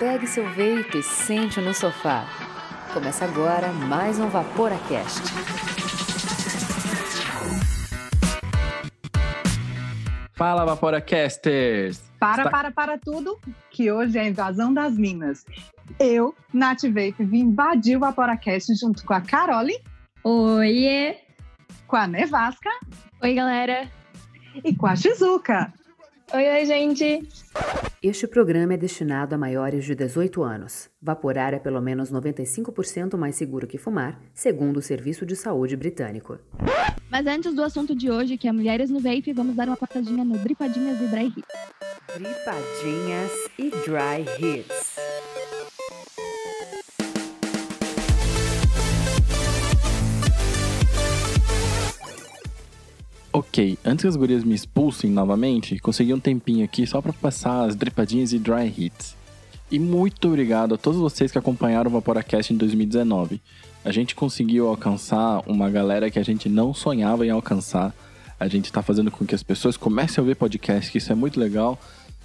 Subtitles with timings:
[0.00, 2.24] pegue seu vape e sente no sofá.
[2.94, 5.20] Começa agora mais um VaporaCast.
[10.32, 12.02] Fala, VaporaCasters!
[12.18, 12.50] Para, Está...
[12.50, 13.38] para, para tudo,
[13.70, 15.44] que hoje é a invasão das minas.
[15.98, 19.78] Eu, Nath Vape, vim invadir o VaporaCast junto com a Carole.
[20.24, 21.18] Oiê!
[21.86, 22.70] Com a Nevasca.
[23.22, 23.86] Oi, galera!
[24.64, 25.70] E com a Shizuka.
[26.32, 27.28] Oi, oi, gente!
[28.02, 30.88] Este programa é destinado a maiores de 18 anos.
[31.02, 36.38] Vaporar é pelo menos 95% mais seguro que fumar, segundo o Serviço de Saúde Britânico.
[37.10, 40.24] Mas antes do assunto de hoje, que é mulheres no vape, vamos dar uma passadinha
[40.24, 41.44] no Dripadinhas e Dry Hits.
[42.14, 44.96] Dripadinhas e Dry Hits.
[53.32, 57.64] Ok, antes que as gurias me expulsem novamente, consegui um tempinho aqui só para passar
[57.64, 59.14] as dripadinhas e dry hits.
[59.70, 63.40] E muito obrigado a todos vocês que acompanharam o Vaporacast em 2019.
[63.84, 67.94] A gente conseguiu alcançar uma galera que a gente não sonhava em alcançar.
[68.38, 71.14] A gente está fazendo com que as pessoas comecem a ouvir podcast, que isso é
[71.14, 71.78] muito legal.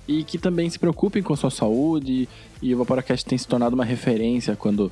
[0.08, 2.28] E que também se preocupem com a sua saúde.
[2.64, 4.92] E o Vaporacast tem se tornado uma referência quando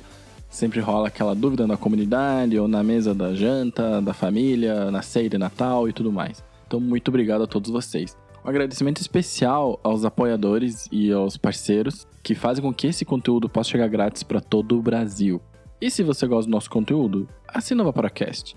[0.54, 5.28] Sempre rola aquela dúvida na comunidade ou na mesa da janta, da família, na ceia
[5.28, 6.44] de Natal e tudo mais.
[6.64, 8.16] Então, muito obrigado a todos vocês.
[8.44, 13.70] Um agradecimento especial aos apoiadores e aos parceiros que fazem com que esse conteúdo possa
[13.70, 15.42] chegar grátis para todo o Brasil.
[15.80, 18.56] E se você gosta do nosso conteúdo, assina o Vaporacast.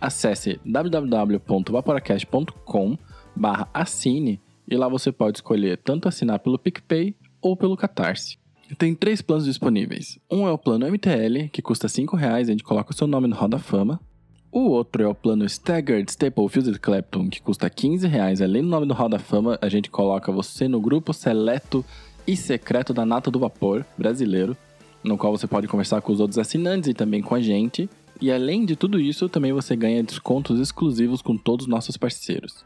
[0.00, 2.96] Acesse www.vaporacast.com
[3.74, 8.42] assine e lá você pode escolher tanto assinar pelo PicPay ou pelo Catarse.
[8.78, 10.18] Tem três planos disponíveis.
[10.30, 13.28] Um é o plano MTL, que custa R$ reais, a gente coloca o seu nome
[13.28, 14.00] no Roda Fama.
[14.50, 18.40] O outro é o plano Staggered Staple Fused Clapton, que custa 15 reais.
[18.40, 21.84] Além do nome do Roda Fama, a gente coloca você no grupo seleto
[22.26, 24.56] e secreto da Nata do Vapor brasileiro,
[25.02, 27.90] no qual você pode conversar com os outros assinantes e também com a gente.
[28.20, 32.64] E além de tudo isso, também você ganha descontos exclusivos com todos os nossos parceiros.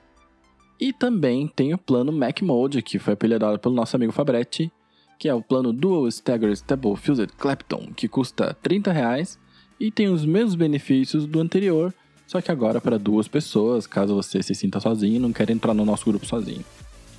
[0.80, 4.70] E também tem o plano Mac Mode, que foi apelidado pelo nosso amigo Fabretti,
[5.18, 9.38] que é o plano Dual Stagger Stable Fused Clapton, que custa 30 reais
[9.80, 11.92] e tem os mesmos benefícios do anterior,
[12.26, 15.74] só que agora para duas pessoas, caso você se sinta sozinho e não quer entrar
[15.74, 16.64] no nosso grupo sozinho.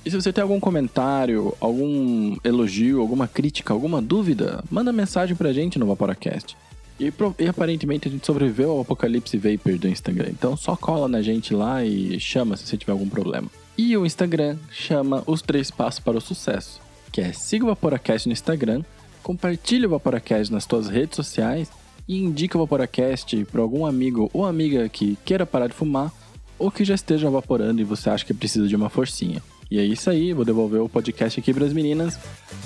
[0.04, 5.52] E se você tem algum comentário, algum elogio, alguma crítica, alguma dúvida, manda mensagem pra
[5.52, 6.56] gente no Vaporacast.
[6.98, 10.28] E, e, aparentemente a gente sobreviveu ao Apocalipse Vapor do Instagram.
[10.30, 13.48] Então só cola na gente lá e chama se você tiver algum problema.
[13.76, 16.80] E o Instagram chama os três passos para o sucesso
[17.12, 18.82] que é siga o Vaporacast no Instagram,
[19.22, 21.70] compartilhe o Vaporacast nas suas redes sociais
[22.08, 26.12] e indique o Vaporacast para algum amigo ou amiga que queira parar de fumar
[26.58, 29.42] ou que já esteja evaporando e você acha que precisa de uma forcinha.
[29.70, 32.18] E é isso aí, vou devolver o podcast aqui para as meninas.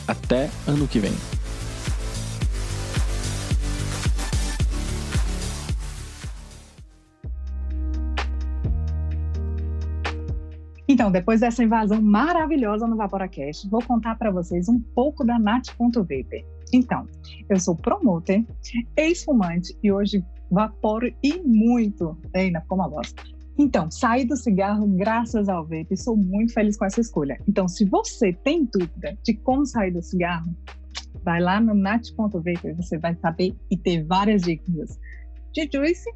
[0.08, 1.12] Até ano que vem.
[10.94, 16.06] Então, depois dessa invasão maravilhosa no Vaporacast, vou contar para vocês um pouco da Nat.vapor.
[16.72, 17.08] Então,
[17.50, 18.46] eu sou promoter,
[18.96, 22.16] ex-fumante e hoje vaporo e muito.
[22.32, 23.20] Ainda ficou uma bosta.
[23.58, 27.40] Então, saí do cigarro graças ao vape e sou muito feliz com essa escolha.
[27.48, 30.54] Então, se você tem dúvida de como sair do cigarro,
[31.24, 32.40] vai lá no nat.vapor
[32.76, 34.96] você vai saber e ter várias dicas
[35.52, 36.08] de juice,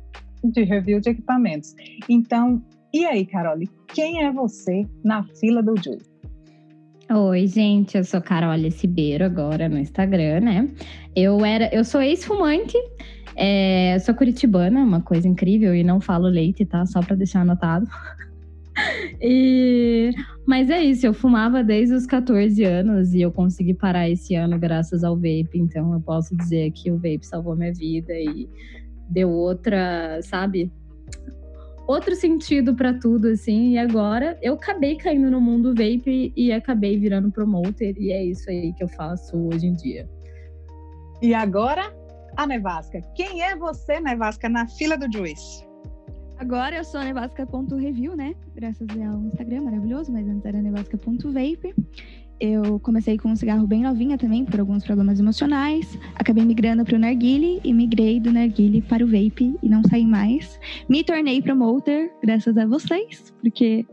[0.44, 1.75] de review de equipamentos.
[2.09, 2.62] Então,
[2.93, 6.09] e aí, Carole, quem é você na fila do Juice?
[7.10, 10.69] Oi, gente, eu sou Carole Cibeiro agora no Instagram, né?
[11.16, 12.76] Eu era, eu sou ex-fumante,
[13.34, 16.84] é, sou curitibana, uma coisa incrível, e não falo leite, tá?
[16.84, 17.87] Só para deixar anotado.
[19.22, 20.10] e,
[20.47, 24.59] mas é isso, eu fumava desde os 14 anos e eu consegui parar esse ano
[24.59, 28.47] graças ao vape, então eu posso dizer que o vape salvou minha vida e
[29.09, 30.70] deu outra, sabe?
[31.88, 33.71] Outro sentido para tudo, assim.
[33.71, 37.97] E agora eu acabei caindo no mundo vape e acabei virando promoter.
[37.99, 40.08] E é isso aí que eu faço hoje em dia.
[41.23, 41.93] E agora,
[42.37, 43.00] a Nevasca.
[43.17, 45.67] Quem é você, Nevasca, na fila do Juice?
[46.38, 48.32] Agora eu sou nevasca.review, né?
[48.55, 51.75] Graças ao Instagram maravilhoso, mas antes era nevasca.vape.
[52.40, 55.99] Eu comecei com um cigarro bem novinha também, por alguns problemas emocionais.
[56.14, 60.06] Acabei migrando para o narguile e migrei do narguile para o vape e não saí
[60.06, 60.58] mais.
[60.88, 63.85] Me tornei promoter graças a vocês, porque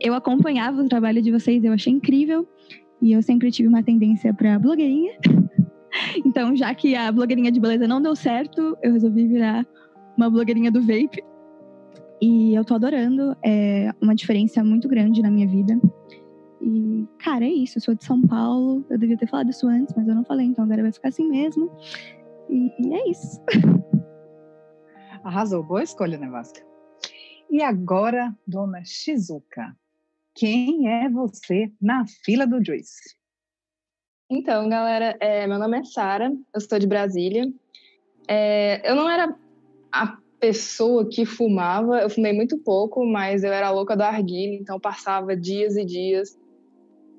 [0.00, 2.46] eu acompanhava o trabalho de vocês, eu achei incrível.
[3.02, 5.12] E eu sempre tive uma tendência para blogueirinha.
[6.24, 9.66] então, já que a blogueirinha de beleza não deu certo, eu resolvi virar
[10.16, 11.24] uma blogueirinha do vape.
[12.22, 15.80] E eu tô adorando, é uma diferença muito grande na minha vida.
[16.60, 17.78] E, cara, é isso.
[17.78, 18.84] Eu sou de São Paulo.
[18.90, 21.28] Eu devia ter falado isso antes, mas eu não falei, então agora vai ficar assim
[21.28, 21.70] mesmo.
[22.48, 23.40] E, e é isso.
[25.24, 25.62] Arrasou.
[25.62, 26.64] Boa escolha, Nevasca.
[27.50, 29.76] E agora, dona Shizuka,
[30.34, 33.16] quem é você na fila do Joyce?
[34.30, 37.52] Então, galera, é, meu nome é Sara, eu sou de Brasília.
[38.28, 39.36] É, eu não era
[39.90, 44.78] a pessoa que fumava, eu fumei muito pouco, mas eu era louca do arguilha, então
[44.78, 46.38] passava dias e dias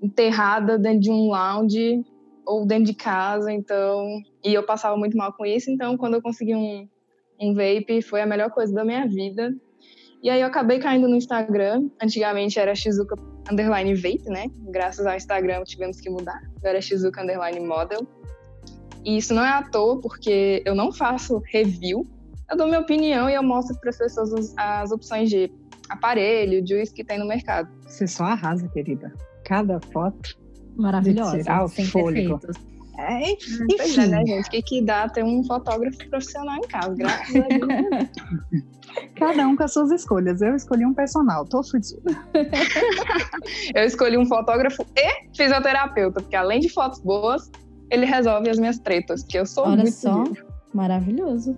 [0.01, 2.03] enterrada dentro de um lounge
[2.45, 6.21] ou dentro de casa, então, e eu passava muito mal com isso, então quando eu
[6.21, 6.87] consegui um,
[7.39, 9.53] um vape foi a melhor coisa da minha vida.
[10.23, 11.89] E aí eu acabei caindo no Instagram.
[12.01, 13.15] Antigamente era Shizuka
[13.51, 14.45] underline vape, né?
[14.69, 16.39] Graças ao Instagram tivemos que mudar.
[16.57, 18.05] Agora é Shizuka underline model.
[19.03, 22.07] E isso não é à toa, porque eu não faço review.
[22.49, 25.51] Eu dou minha opinião e eu mostro para as pessoas as, opções de
[25.89, 27.67] aparelho, juice que tem no mercado.
[27.87, 29.11] Você só arrasa, querida.
[29.45, 30.37] Cada foto
[30.75, 32.39] maravilhosa, de tirar o sem fôlego.
[32.97, 34.47] É, Pois é, enfim, né, gente?
[34.47, 37.61] O que, que dá ter um fotógrafo profissional em casa, graças a Deus.
[39.15, 40.41] cada um com as suas escolhas.
[40.41, 42.11] Eu escolhi um personal, tô fodida.
[43.73, 47.49] Eu escolhi um fotógrafo e fisioterapeuta, porque além de fotos boas,
[47.89, 50.45] ele resolve as minhas tretas, que eu sou Olha muito só, fodida.
[50.73, 51.57] maravilhoso.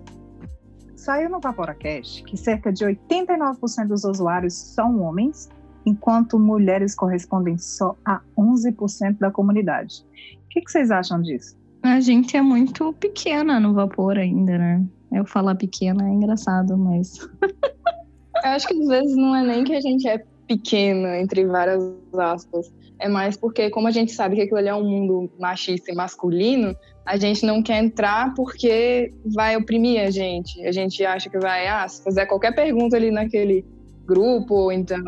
[0.96, 5.48] Saiu no VaporaCast que cerca de 89% dos usuários são homens,
[5.86, 10.04] enquanto mulheres correspondem só a 11% da comunidade.
[10.46, 11.56] O que, que vocês acham disso?
[11.82, 14.84] A gente é muito pequena no vapor ainda, né?
[15.12, 17.18] Eu falar pequena é engraçado, mas.
[17.42, 21.82] Eu acho que às vezes não é nem que a gente é pequena, entre várias
[22.16, 22.72] aspas.
[22.98, 25.94] É mais porque, como a gente sabe que aquilo ali é um mundo machista e
[25.94, 30.64] masculino, a gente não quer entrar porque vai oprimir a gente.
[30.66, 33.64] A gente acha que vai, ah, se fizer qualquer pergunta ali naquele
[34.06, 34.98] grupo, ou então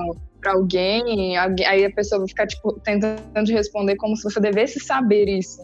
[0.46, 5.28] para alguém, aí a pessoa vai ficar, tipo, tentando responder como se você devesse saber
[5.28, 5.60] isso.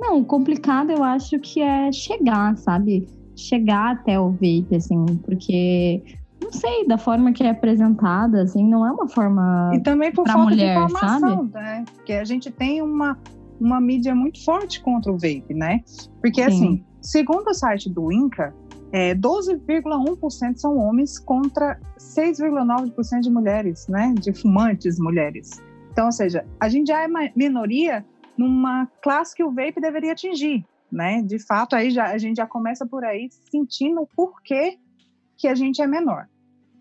[0.00, 3.06] Não, o complicado eu acho que é chegar, sabe?
[3.36, 6.02] Chegar até o vape, assim, porque.
[6.42, 9.70] Não sei, da forma que é apresentada, assim, não é uma forma.
[9.74, 11.84] E também por pra falta mulher, de informação, né?
[11.94, 13.18] Porque a gente tem uma,
[13.60, 15.80] uma mídia muito forte contra o vape, né?
[16.20, 16.48] Porque, Sim.
[16.48, 18.54] assim, segundo o site do INCA,
[18.92, 24.14] é, 12,1% são homens contra 6,9% de mulheres, né?
[24.18, 25.62] De fumantes mulheres.
[25.92, 28.04] Então, ou seja, a gente já é minoria
[28.36, 31.22] numa classe que o vape deveria atingir, né?
[31.22, 34.78] De fato, aí já, a gente já começa por aí sentindo o porquê
[35.36, 36.26] que a gente é menor.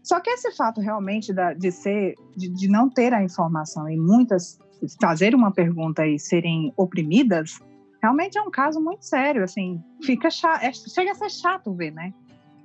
[0.04, 3.98] Só que esse fato realmente da- de ser, de, de não ter a informação e
[3.98, 4.58] muitas
[5.02, 7.60] fazer uma pergunta e serem oprimidas,
[8.02, 9.44] realmente é um caso muito sério.
[9.44, 12.14] Assim, fica chato, é- chega a ser chato ver, né?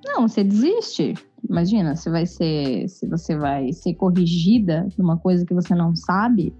[0.05, 1.13] Não, você desiste.
[1.49, 6.53] Imagina, você vai ser, se você vai ser corrigida numa coisa que você não sabe,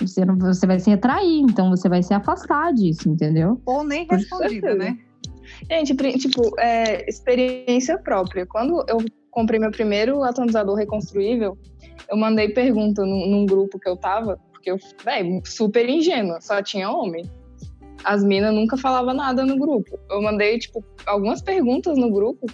[0.00, 3.60] você, não, você vai se retrair, então você vai se afastar disso, entendeu?
[3.64, 4.96] Ou nem respondida, né?
[5.70, 8.46] Gente, tipo, é, experiência própria.
[8.46, 8.98] Quando eu
[9.30, 11.56] comprei meu primeiro atomizador reconstruível,
[12.10, 16.62] eu mandei pergunta num, num grupo que eu tava, porque eu, véi, super ingênua, só
[16.62, 17.24] tinha homem.
[18.06, 19.98] As minas nunca falavam nada no grupo.
[20.08, 22.46] Eu mandei, tipo, algumas perguntas no grupo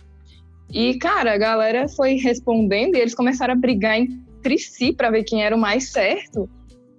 [0.72, 5.24] e, cara, a galera foi respondendo e eles começaram a brigar entre si pra ver
[5.24, 6.48] quem era o mais certo.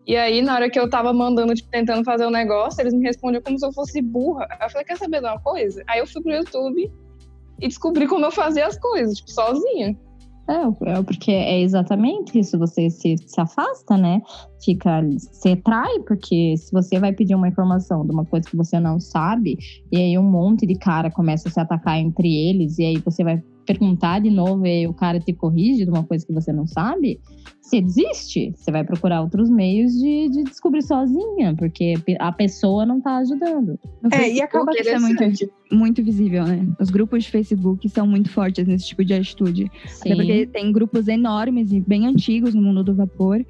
[0.05, 3.03] E aí, na hora que eu tava mandando, tipo, tentando fazer o negócio, eles me
[3.03, 4.47] respondiam como se eu fosse burra.
[4.61, 5.83] Eu falei, quer saber de uma coisa?
[5.87, 6.91] Aí eu fui pro YouTube
[7.59, 9.97] e descobri como eu fazia as coisas, tipo, sozinha.
[10.47, 14.21] É, é porque é exatamente isso, você se, se afasta, né?
[14.63, 18.77] Fica, se retrai, porque se você vai pedir uma informação de uma coisa que você
[18.77, 19.57] não sabe,
[19.91, 23.23] e aí um monte de cara começa a se atacar entre eles, e aí você
[23.23, 26.67] vai perguntar de novo, e o cara te corrige de uma coisa que você não
[26.67, 27.19] sabe,
[27.61, 28.53] você desiste.
[28.55, 33.79] Você vai procurar outros meios de, de descobrir sozinha, porque a pessoa não tá ajudando.
[34.01, 35.51] No É, e acaba isso é muito, Interessante.
[35.71, 36.67] muito visível, né?
[36.79, 39.71] Os grupos de Facebook são muito fortes nesse tipo de atitude.
[40.01, 43.43] Até porque tem grupos enormes e bem antigos no mundo do vapor.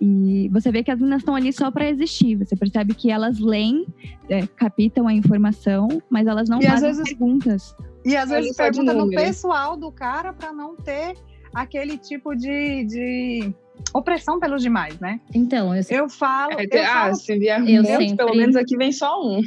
[0.00, 2.36] E você vê que as meninas estão ali só para existir.
[2.36, 3.84] Você percebe que elas leem,
[4.28, 7.74] é, captam a informação, mas elas não E às fazem vezes- perguntas.
[8.04, 11.16] E às vezes pergunta no pessoal do cara para não ter
[11.54, 13.54] aquele tipo de, de
[13.92, 15.20] opressão pelos demais, né?
[15.34, 18.56] Então, eu, Eu falo, Aí, eu ah, falo se vier Eu muitos, sempre- pelo menos
[18.56, 19.42] aqui vem só um.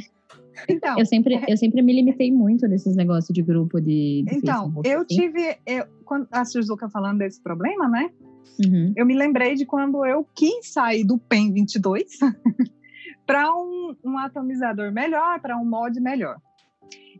[0.68, 4.64] então, eu, sempre, eu sempre me limitei muito nesses negócios de grupo de, de Então,
[4.64, 5.16] Facebook, eu assim.
[5.16, 5.56] tive.
[5.66, 8.10] Eu, quando a Suzuka falando desse problema, né?
[8.64, 8.92] Uhum.
[8.94, 12.04] Eu me lembrei de quando eu quis sair do PEN 22
[13.26, 16.36] para um, um atomizador melhor, para um mod melhor.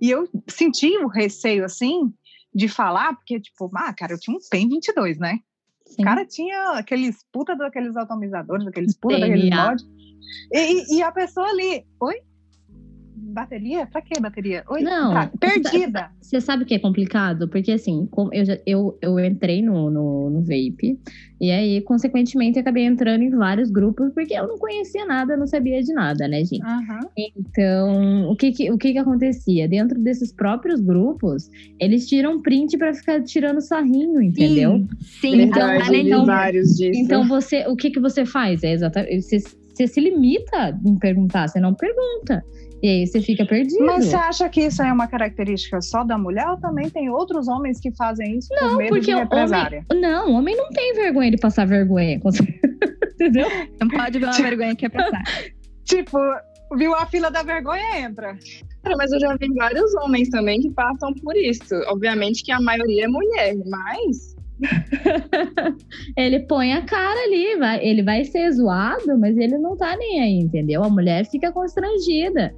[0.00, 2.12] E eu senti o receio, assim,
[2.54, 5.38] de falar, porque, tipo, ah, cara, eu tinha um PEN 22, né?
[5.98, 9.84] O cara tinha aqueles puta daqueles atomizadores, aqueles puta daqueles mods.
[10.52, 12.16] E- e a pessoa ali, oi?
[13.24, 13.86] Bateria?
[13.86, 14.64] Pra que bateria?
[14.68, 14.82] Oi?
[14.82, 16.10] Não, Tá, perdida.
[16.20, 17.48] Você sabe o que é complicado?
[17.48, 20.98] Porque assim, eu, já- eu, eu entrei no, no, no Vape,
[21.40, 25.46] e aí, consequentemente, eu acabei entrando em vários grupos, porque eu não conhecia nada, não
[25.46, 26.62] sabia de nada, né, gente?
[26.62, 27.00] Aham.
[27.16, 29.68] Então, o que que, o que que acontecia?
[29.68, 31.48] Dentro desses próprios grupos,
[31.80, 34.78] eles tiram print pra ficar tirando sarrinho, entendeu?
[34.78, 34.88] Sim,
[35.20, 37.00] sim Então, Verdade, além vi de- vários disso.
[37.00, 38.62] Então, você, o que que você faz?
[38.62, 42.44] É exatamente, você, você se limita em perguntar, você não pergunta.
[42.82, 43.84] E aí você fica perdido.
[43.86, 47.46] Mas você acha que isso é uma característica só da mulher ou também tem outros
[47.46, 49.86] homens que fazem isso por medo porque de o represária?
[49.94, 52.20] Não, homem não tem vergonha de passar vergonha.
[53.14, 53.46] Entendeu?
[53.80, 55.22] Não pode ver uma vergonha que é passar.
[55.84, 56.18] Tipo,
[56.76, 58.36] viu a fila da vergonha, entra.
[58.82, 61.74] Cara, mas eu já vi vários homens também que passam por isso.
[61.86, 64.36] Obviamente que a maioria é mulher, mas
[66.16, 70.20] Ele põe a cara ali, vai, ele vai ser zoado, mas ele não tá nem
[70.20, 70.82] aí, entendeu?
[70.82, 72.54] A mulher fica constrangida.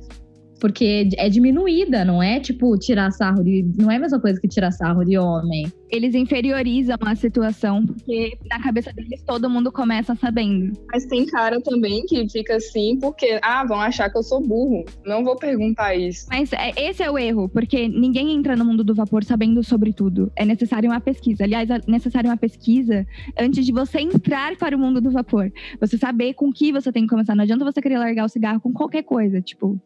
[0.65, 3.71] Porque é diminuída, não é tipo tirar sarro de.
[3.79, 5.71] Não é a mesma coisa que tirar sarro de homem.
[5.91, 10.73] Eles inferiorizam a situação, porque na cabeça deles todo mundo começa sabendo.
[10.91, 14.87] Mas tem cara também que fica assim, porque, ah, vão achar que eu sou burro.
[15.05, 16.27] Não vou perguntar isso.
[16.31, 19.93] Mas é, esse é o erro, porque ninguém entra no mundo do vapor sabendo sobre
[19.93, 20.33] tudo.
[20.35, 21.45] É necessário uma pesquisa.
[21.45, 23.07] Aliás, é necessário uma pesquisa
[23.39, 25.53] antes de você entrar para o mundo do vapor.
[25.79, 27.35] Você saber com que você tem que começar.
[27.35, 29.43] Não adianta você querer largar o cigarro com qualquer coisa.
[29.43, 29.79] Tipo,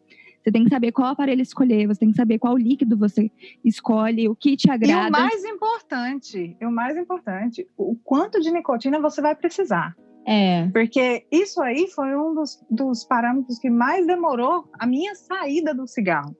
[0.49, 3.31] você tem que saber qual aparelho escolher, você tem que saber qual líquido você
[3.63, 5.09] escolhe, o que te E o agrada.
[5.11, 9.95] mais importante, o mais importante, o quanto de nicotina você vai precisar.
[10.25, 10.67] É.
[10.69, 15.87] Porque isso aí foi um dos, dos parâmetros que mais demorou a minha saída do
[15.87, 16.35] cigarro.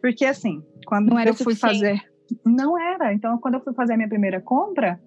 [0.00, 1.60] Porque assim, quando eu fui suficiente.
[1.60, 2.12] fazer.
[2.44, 3.12] Não era.
[3.12, 5.00] Então, quando eu fui fazer a minha primeira compra,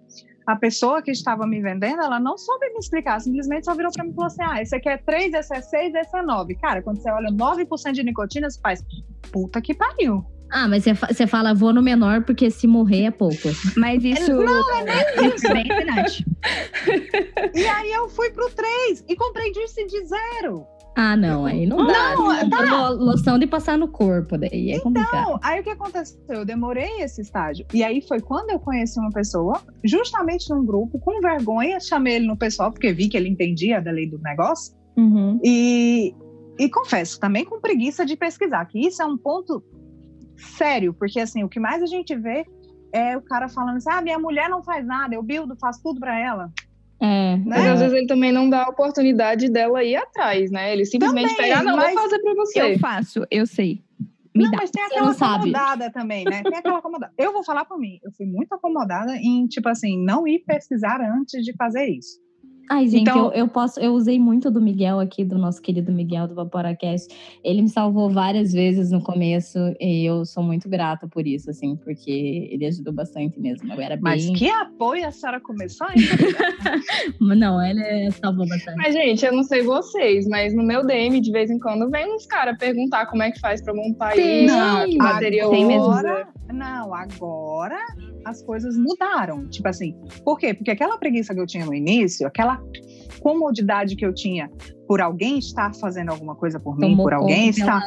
[0.47, 4.03] a pessoa que estava me vendendo, ela não soube me explicar, simplesmente só virou para
[4.03, 6.55] mim e falou assim: ah, esse aqui é 3, esse é 6, esse é 9.
[6.55, 8.83] Cara, quando você olha 9% de nicotina, você faz,
[9.31, 10.23] puta que pariu.
[10.51, 13.49] Ah, mas você fa- você fala, vou no menor, porque se morrer é pouco.
[13.75, 14.31] Mas isso.
[15.35, 16.19] isso é bem Nath.
[17.55, 20.65] E aí eu fui pro 3 e comprei juice de zero.
[20.95, 22.15] Ah, não, aí não dá.
[22.15, 22.65] Não, Não, tá.
[22.65, 25.23] dá loção de passar no corpo, daí é complicado.
[25.23, 26.17] Então, aí o que aconteceu?
[26.29, 27.65] Eu demorei esse estágio.
[27.73, 32.27] E aí foi quando eu conheci uma pessoa, justamente num grupo, com vergonha, chamei ele
[32.27, 34.73] no pessoal, porque vi que ele entendia da lei do negócio.
[34.95, 35.39] Uhum.
[35.43, 36.15] E,
[36.57, 39.61] e confesso, também com preguiça de pesquisar, que isso é um ponto
[40.37, 42.45] sério, porque assim, o que mais a gente vê
[42.93, 45.99] é o cara falando assim: ah, minha mulher não faz nada, eu buildo, faço tudo
[45.99, 46.49] pra ela.
[46.99, 47.37] É.
[47.37, 47.43] Né?
[47.45, 50.73] Mas às vezes ele também não dá a oportunidade dela ir atrás, né?
[50.73, 52.61] Ele simplesmente Também, pega, ah, não, vou fazer pra você.
[52.61, 53.83] Eu faço, eu sei.
[54.33, 54.57] Me não, dá.
[54.57, 56.43] mas tem aquela acomodada também, né?
[56.43, 57.13] Tem aquela acomodada.
[57.17, 60.99] Eu vou falar por mim, eu fui muito acomodada em, tipo assim, não ir pesquisar
[61.01, 62.25] antes de fazer isso.
[62.69, 65.91] Ai, gente, Então- eu, eu posso, eu usei muito do Miguel aqui, do nosso querido
[65.91, 67.07] Miguel do Vaporacast.
[67.43, 71.75] Ele me salvou várias vezes no começo e eu sou muito grata por isso, assim,
[71.75, 73.72] porque ele ajudou bastante mesmo.
[73.72, 74.34] Eu era Mas bem.
[74.36, 76.01] que apoio a senhora começou ainda?
[77.19, 78.77] Não, ele salvou bastante.
[78.77, 82.13] Mas, gente, eu não sei vocês, mas no meu DM, de vez em quando, vem
[82.15, 84.86] uns caras perguntar como é que faz pra montar isso, Não,
[85.41, 87.77] agora, não, agora
[88.25, 89.48] as coisas mudaram.
[89.48, 90.53] Tipo assim, por quê?
[90.53, 92.60] Porque aquela preguiça que eu tinha no início, aquela
[93.20, 94.51] comodidade que eu tinha
[94.88, 97.82] por alguém estar fazendo alguma coisa por mim, Tomou por alguém estar.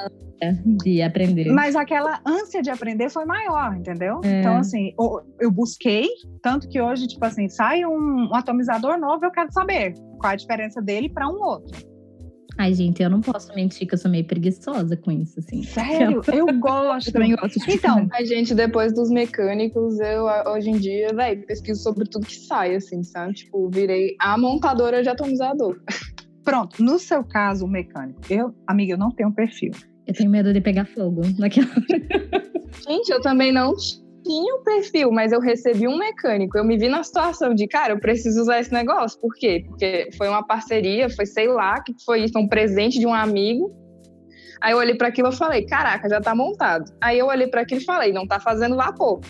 [0.83, 1.50] de aprender.
[1.52, 4.21] Mas aquela ânsia de aprender foi maior, entendeu?
[4.25, 4.40] É.
[4.40, 4.95] Então, assim,
[5.40, 6.09] eu busquei,
[6.40, 10.37] tanto que hoje, tipo assim, sai um, um atomizador novo, eu quero saber qual a
[10.37, 11.97] diferença dele para um outro.
[12.58, 15.62] Ai, gente, eu não posso mentir que eu sou meio preguiçosa com isso, assim.
[15.62, 16.20] Sério?
[16.26, 17.12] Eu Eu gosto.
[17.12, 21.80] também gosto de Então, A gente, depois dos mecânicos, eu hoje em dia, velho, pesquiso
[21.80, 23.34] sobre tudo que sai, assim, sabe?
[23.34, 25.80] Tipo, virei a montadora de atomizador.
[26.44, 29.70] pronto, no seu caso, o mecânico, eu, amiga, eu não tenho perfil.
[30.04, 31.22] Eu tenho medo de pegar fogo.
[31.38, 31.68] Naquela...
[32.88, 33.72] Gente, eu também não
[34.28, 36.58] tinha o perfil, mas eu recebi um mecânico.
[36.58, 39.18] Eu me vi na situação de, cara, eu preciso usar esse negócio.
[39.18, 39.64] Por quê?
[39.66, 43.75] Porque foi uma parceria, foi sei lá, que foi isso, um presente de um amigo.
[44.61, 46.92] Aí eu olhei para aquilo e falei, caraca, já tá montado.
[47.00, 49.20] Aí eu olhei para aquilo e falei, não tá fazendo vapor.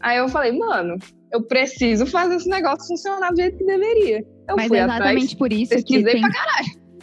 [0.00, 0.96] Aí eu falei, mano,
[1.30, 4.24] eu preciso fazer esse negócio funcionar do jeito que deveria.
[4.48, 6.30] Eu Mas fui é atrás, exatamente por isso que pesquisei tem pra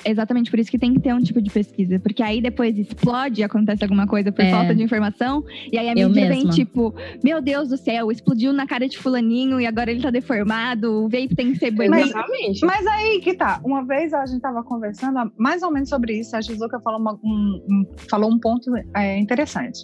[0.06, 2.00] exatamente por isso que tem que ter um tipo de pesquisa.
[2.00, 4.52] Porque aí depois explode, acontece alguma coisa por É.
[4.52, 5.44] falta de informação.
[5.72, 6.52] E aí a Eu mídia vem mesma.
[6.54, 6.94] tipo,
[7.24, 11.10] meu Deus do céu, explodiu na cara de fulaninho e agora ele tá deformado, o
[11.10, 11.96] vape tem que ser bonito.
[12.08, 12.66] Exatamente.
[12.66, 13.60] Mas aí que tá.
[13.64, 16.36] Uma vez a gente tava conversando mais ou menos sobre isso.
[16.36, 19.80] A Shizuka falou, uma- um, um- falou um ponto é, interessante.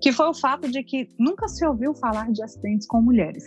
[0.00, 3.44] Que foi o fato de que nunca se ouviu falar de acidentes com mulheres.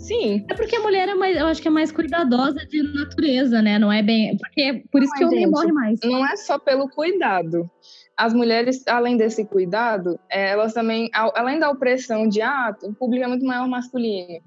[0.00, 0.44] Sim.
[0.48, 3.78] É porque a mulher é mais, eu acho que é mais cuidadosa de natureza, né?
[3.78, 4.36] Não é bem.
[4.36, 6.00] Porque por isso que o homem gente, morre mais.
[6.02, 7.70] Não é só pelo cuidado.
[8.16, 12.94] As mulheres, além desse cuidado, é, elas também, al- além da opressão de ah, o
[12.94, 14.40] público é muito maior masculino.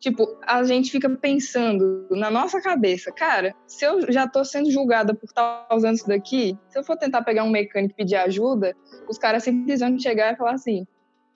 [0.00, 5.12] Tipo, a gente fica pensando na nossa cabeça, cara, se eu já tô sendo julgada
[5.12, 8.76] por estar usando isso daqui, se eu for tentar pegar um mecânico e pedir ajuda,
[9.08, 10.86] os caras simplesmente vão chegar e falar assim,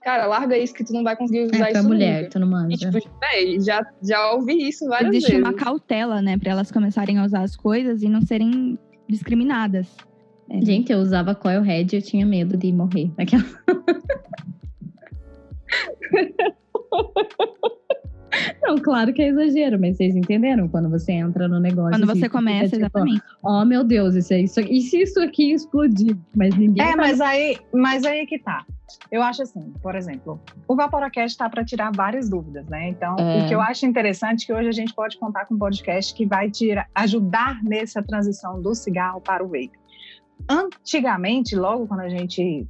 [0.02, 2.30] cara, larga isso que tu não vai conseguir usar É, tu é isso mulher, nunca.
[2.30, 2.90] tu não E, manja.
[2.90, 5.46] tipo, véi, já, já ouvi isso várias Existe vezes.
[5.46, 8.78] uma cautela, né, pra elas começarem a usar as coisas e não serem
[9.08, 9.88] discriminadas.
[10.50, 10.60] É.
[10.60, 13.10] Gente, eu usava coil head e eu tinha medo de morrer.
[13.16, 13.42] Aquela...
[18.62, 21.90] Não, claro que é exagero, mas vocês entenderam quando você entra no negócio.
[21.90, 23.22] Quando você fica começa, tipo, exatamente.
[23.42, 26.16] Oh, meu Deus, isso, é isso, e se isso aqui explodir?
[26.34, 26.86] Mas ninguém.
[26.86, 28.64] É, mas aí, mas aí que tá.
[29.10, 32.88] Eu acho assim, por exemplo, o Vaporacast está para tirar várias dúvidas, né?
[32.88, 33.44] Então, É.
[33.44, 36.14] o que eu acho interessante é que hoje a gente pode contar com um podcast
[36.14, 39.72] que vai tirar, ajudar nessa transição do cigarro para o vape.
[40.48, 42.66] Antigamente, logo quando a gente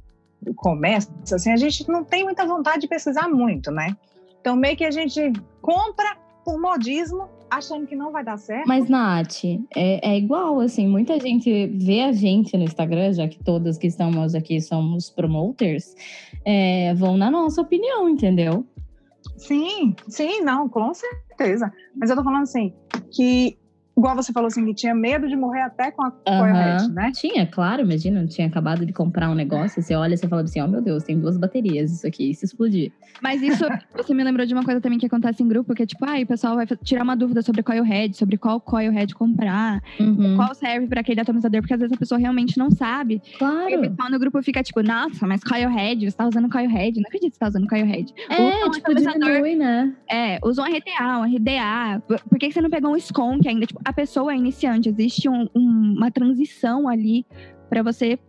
[0.55, 3.95] começa, assim, a gente não tem muita vontade de pesquisar muito, né?
[4.43, 5.31] Então, meio que a gente
[5.61, 8.67] compra por modismo, achando que não vai dar certo.
[8.67, 13.41] Mas, Nath, é, é igual, assim, muita gente vê a gente no Instagram, já que
[13.41, 15.95] todas que estamos aqui somos promoters,
[16.43, 18.67] é, vão na nossa opinião, entendeu?
[19.37, 21.71] Sim, sim, não, com certeza.
[21.95, 22.73] Mas eu tô falando assim,
[23.13, 23.57] que,
[23.97, 26.93] igual você falou assim, que tinha medo de morrer até com a Coilhead, Aham.
[26.93, 27.11] né?
[27.13, 30.59] Tinha, claro, imagina, tinha acabado de comprar um negócio, você olha e você fala assim,
[30.61, 32.91] ó, meu Deus, tem duas baterias isso aqui, e se explodir?
[33.21, 33.63] Mas isso,
[33.95, 36.19] você me lembrou de uma coisa também que acontece em grupo, que é tipo, ah,
[36.21, 40.35] o pessoal vai tirar uma dúvida sobre coil head, sobre qual coil head comprar, Uhum,
[40.35, 43.15] qual serve para aquele atomizador, porque às vezes a pessoa realmente não sabe.
[43.15, 43.81] E o claro.
[43.81, 47.07] pessoal no grupo fica tipo, nossa, mas coil head, você tá usando coil head, não
[47.07, 48.11] acredito que você tá usando coil head.
[48.29, 49.93] É, um tipo, atomizador- diminui, né?
[50.09, 52.01] É, usa um RTA, um RDA.
[52.29, 53.65] Por que que você não pegou um skunk ainda?
[53.65, 57.25] Tipo, a pessoa é iniciante, existe um- um- uma transição ali
[57.69, 58.19] para você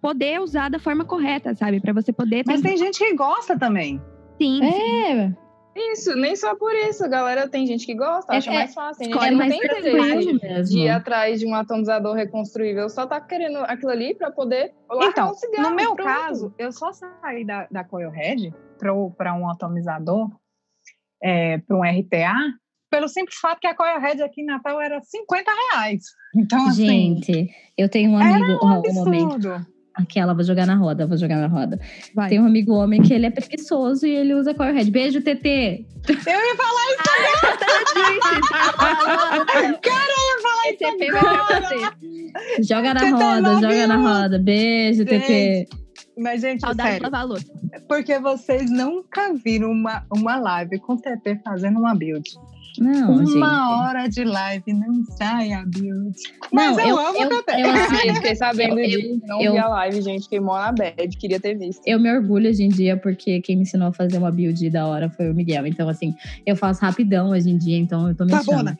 [0.00, 1.80] poder usar da forma correta, sabe?
[1.80, 4.00] Para você poder Mas tem gente que gosta também.
[4.40, 5.04] sim, sim.
[5.10, 5.32] É,
[5.76, 7.48] Isso, nem só por isso, galera.
[7.48, 9.02] Tem gente que gosta, É- acha é- mais fácil.
[9.02, 10.64] Tem que não mais tem mesmo.
[10.72, 12.88] de ir atrás de um atomizador reconstruível.
[12.88, 15.70] Só tá querendo aquilo ali pra poder Então, um cigarro.
[15.70, 16.06] no meu pronto.
[16.08, 20.30] caso, eu só saí da, da Coilhead para um atomizador,
[21.20, 22.36] é, para um RTA,
[22.94, 26.04] pelo simples fato que a Coilhead aqui em Natal era 50 reais.
[26.36, 29.66] Então, assim, Gente, eu tenho um era amigo, um ó, um homem, absurdo.
[29.92, 31.80] aquela, vou jogar na roda, vou jogar na roda.
[32.14, 32.28] Vai.
[32.28, 34.88] Tem um amigo homem que ele é preguiçoso e ele usa coil head.
[34.92, 35.84] Beijo, TT.
[36.08, 36.84] Eu ia falar
[40.68, 42.62] Esse EP vai pra você.
[42.62, 44.38] Joga na TT roda, joga na roda.
[44.38, 45.66] Beijo, TT.
[46.16, 47.46] Mas, gente, Saudade de sério, louça.
[47.88, 52.30] porque vocês nunca viram uma, uma live com o TT fazendo uma build.
[52.80, 53.38] Não, uma gente.
[53.42, 56.14] hora de live não sai a build.
[56.52, 57.60] Mas Não, eu, eu- amo eu- o TT.
[57.60, 59.20] eu- Ai, fiquei sabendo Eu- disso.
[59.26, 60.24] Não eu- vi a live, gente.
[60.24, 61.16] Fiquei mó na bad.
[61.16, 61.82] Queria ter visto.
[61.86, 64.86] Eu me orgulho hoje em dia porque quem me ensinou a fazer uma build da
[64.86, 65.66] hora foi o Miguel.
[65.66, 66.14] Então, assim,
[66.46, 68.64] eu faço rapidão hoje em dia, então eu tô me Tá achando.
[68.64, 68.76] né?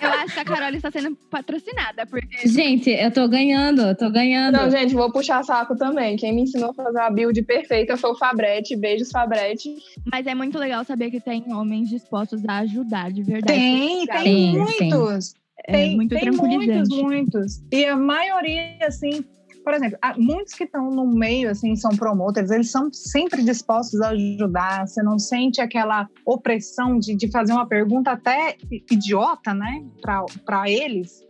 [0.00, 4.10] Eu acho que a Carol está sendo patrocinada, porque Gente, eu tô ganhando, eu tô
[4.10, 4.54] ganhando.
[4.56, 6.16] Não, gente, vou puxar saco também.
[6.16, 8.76] Quem me ensinou a fazer a build perfeita foi o Fabrete.
[8.76, 9.70] Beijos, Fabrete.
[10.10, 13.58] mas é muito legal saber que tem homens dispostos a ajudar de verdade.
[13.58, 14.88] Tem, tem sim.
[14.88, 15.34] muitos.
[15.66, 17.64] É tem, muito tem muitos, muitos.
[17.72, 19.24] E a maioria, assim,
[19.64, 24.00] por exemplo, há muitos que estão no meio, assim, são promoters, eles são sempre dispostos
[24.02, 24.86] a ajudar.
[24.86, 28.56] Você não sente aquela opressão de, de fazer uma pergunta até
[28.90, 31.24] idiota, né, para eles.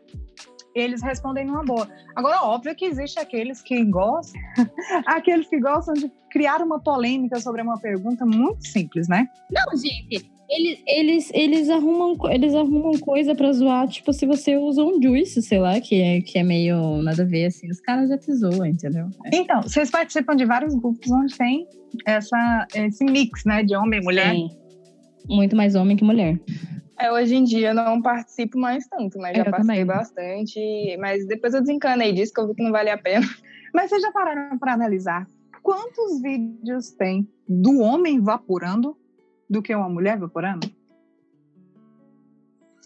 [0.75, 1.89] Eles respondem numa boa.
[2.17, 4.41] Agora, óbvio que existe aqueles que gostam,
[5.07, 9.29] aqueles que gostam de criar uma polêmica sobre uma pergunta muito simples, né?
[9.53, 14.83] Não, gente, eles, eles, eles, arrumam, eles arrumam coisa pra zoar, tipo, se você usa
[14.83, 18.09] um juice, sei lá, que é, que é meio nada a ver, assim, os caras
[18.09, 19.09] já te zoam, entendeu?
[19.25, 19.37] É.
[19.37, 21.67] Então, vocês participam de vários grupos onde tem
[22.07, 24.35] essa, esse mix, né, de homem e mulher.
[24.35, 24.49] Sim.
[25.29, 26.39] Muito mais homem que mulher.
[27.01, 29.97] É, hoje em dia eu não participo mais tanto, mas já Eu participei também.
[29.97, 30.97] bastante.
[30.99, 33.27] Mas depois eu desencanei disso, que eu vi que não vale a pena.
[33.75, 35.27] Mas vocês já pararam para analisar
[35.61, 38.97] quantos vídeos tem do homem vaporando
[39.49, 40.71] do que uma mulher vaporando?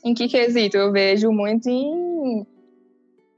[0.05, 0.77] Em que quesito?
[0.77, 2.47] Eu vejo muito em...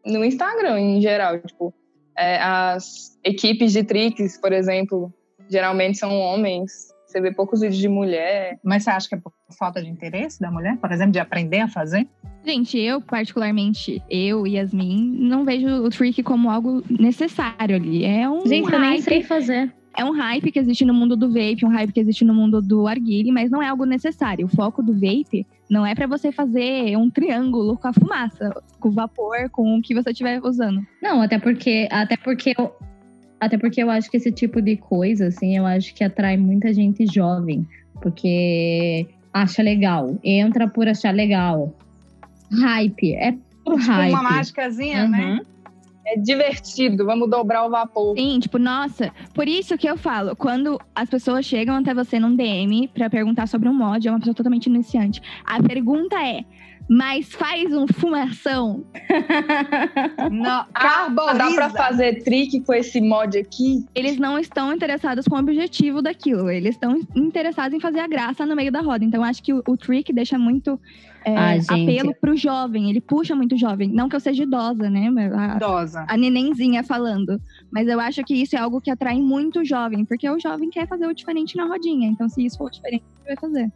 [0.05, 1.39] no Instagram, em geral.
[1.41, 1.75] Tipo,
[2.17, 5.13] é, as equipes de tricks, por exemplo,
[5.49, 6.91] geralmente são homens.
[7.07, 8.59] Você vê poucos vídeos de mulher.
[8.63, 11.61] Mas você acha que é por falta de interesse da mulher, por exemplo, de aprender
[11.61, 12.07] a fazer?
[12.45, 18.05] Gente, eu, particularmente, eu, Yasmin, não vejo o trick como algo necessário ali.
[18.05, 19.75] É um Gente, eu nem sei fazer.
[20.01, 22.63] É um hype que existe no mundo do vape, um hype que existe no mundo
[22.63, 24.47] do arguile, mas não é algo necessário.
[24.47, 28.89] O foco do vape não é para você fazer um triângulo com a fumaça, com
[28.89, 30.81] o vapor, com o que você estiver usando.
[31.03, 32.73] Não, até porque, até porque eu,
[33.39, 36.73] até porque eu acho que esse tipo de coisa, assim, eu acho que atrai muita
[36.73, 37.69] gente jovem,
[38.01, 41.77] porque acha legal, entra por achar legal.
[42.51, 43.33] Hype, é
[43.63, 44.13] por Tipo hype.
[44.15, 45.41] uma mágicazinha, né?
[46.13, 48.17] É divertido, vamos dobrar o vapor.
[48.19, 52.35] Sim, tipo, nossa, por isso que eu falo, quando as pessoas chegam até você num
[52.35, 55.23] DM pra perguntar sobre um mod, é uma pessoa totalmente iniciante.
[55.45, 56.45] A pergunta é:
[56.89, 58.85] mas faz um fumação?
[60.31, 61.35] Não, Ah, carboniza.
[61.39, 63.85] dá pra fazer trick com esse mod aqui?
[63.95, 68.45] Eles não estão interessados com o objetivo daquilo, eles estão interessados em fazer a graça
[68.47, 69.05] no meio da roda.
[69.05, 70.81] Então, eu acho que o, o trick deixa muito
[71.25, 73.89] é, Ah, apelo pro jovem, ele puxa muito jovem.
[73.91, 75.09] Não que eu seja idosa, né?
[75.37, 76.05] A, Idosa.
[76.09, 77.41] a nenenzinha falando.
[77.71, 80.71] Mas eu acho que isso é algo que atrai muito o jovem, porque o jovem
[80.71, 82.09] quer fazer o diferente na rodinha.
[82.09, 83.71] Então, se isso for diferente, ele vai fazer.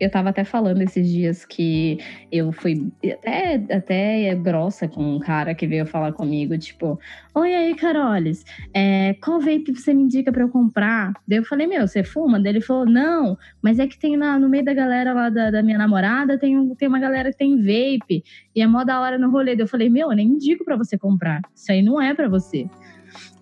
[0.00, 1.98] Eu tava até falando esses dias que
[2.30, 6.98] eu fui até, até grossa com um cara que veio falar comigo, tipo,
[7.34, 11.12] oi aí, Carolis, é, qual vape você me indica pra eu comprar?
[11.26, 12.38] Daí eu falei, meu, você fuma?
[12.38, 15.50] Daí ele falou, não, mas é que tem na, no meio da galera lá da,
[15.50, 18.22] da minha namorada, tem, um- tem uma galera que tem vape,
[18.54, 19.56] e é mó da hora no rolê.
[19.56, 22.28] Daí eu falei, meu, eu nem indico pra você comprar, isso aí não é pra
[22.28, 22.70] você.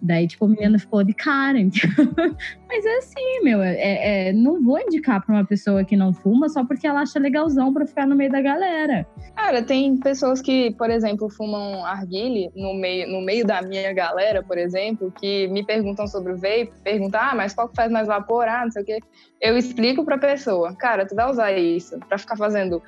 [0.01, 1.59] Daí, tipo, o menino ficou de cara.
[2.69, 3.63] Mas é assim, meu.
[3.63, 7.19] É, é- não vou indicar pra uma pessoa que não fuma só porque ela acha
[7.19, 9.07] legalzão pra ficar no meio da galera.
[9.35, 14.43] Cara, tem pessoas que, por exemplo, fumam arguile no meio, no meio da minha galera,
[14.43, 18.07] por exemplo, que me perguntam sobre o vape, perguntam, ah, mas qual que faz mais
[18.07, 18.47] vapor?
[18.49, 18.99] Ah, não sei o quê.
[19.41, 22.83] Eu explico pra pessoa, cara, tu vai usar isso pra ficar fazendo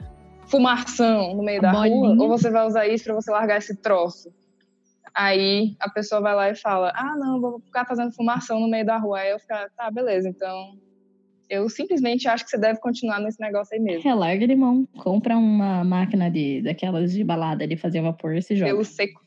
[0.47, 1.95] fumação no meio da Bolinha.
[2.15, 4.31] rua, ou você vai usar isso pra você largar esse troço?
[5.15, 8.87] Aí a pessoa vai lá e fala, ah, não, vou ficar fazendo fumação no meio
[8.87, 9.21] da rua.
[9.21, 10.79] Aí eu fico, tá, beleza, então
[11.49, 14.03] eu simplesmente acho que você deve continuar nesse negócio aí mesmo.
[14.03, 14.87] Relarga de mão.
[14.99, 18.71] Compra uma máquina de, daquelas de balada de fazer vapor e se joga.
[18.71, 19.21] Pelo seco.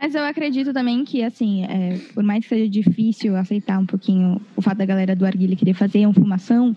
[0.00, 4.40] Mas eu acredito também que, assim, é, por mais que seja difícil aceitar um pouquinho
[4.56, 6.74] o fato da galera do arguile querer fazer uma fumação,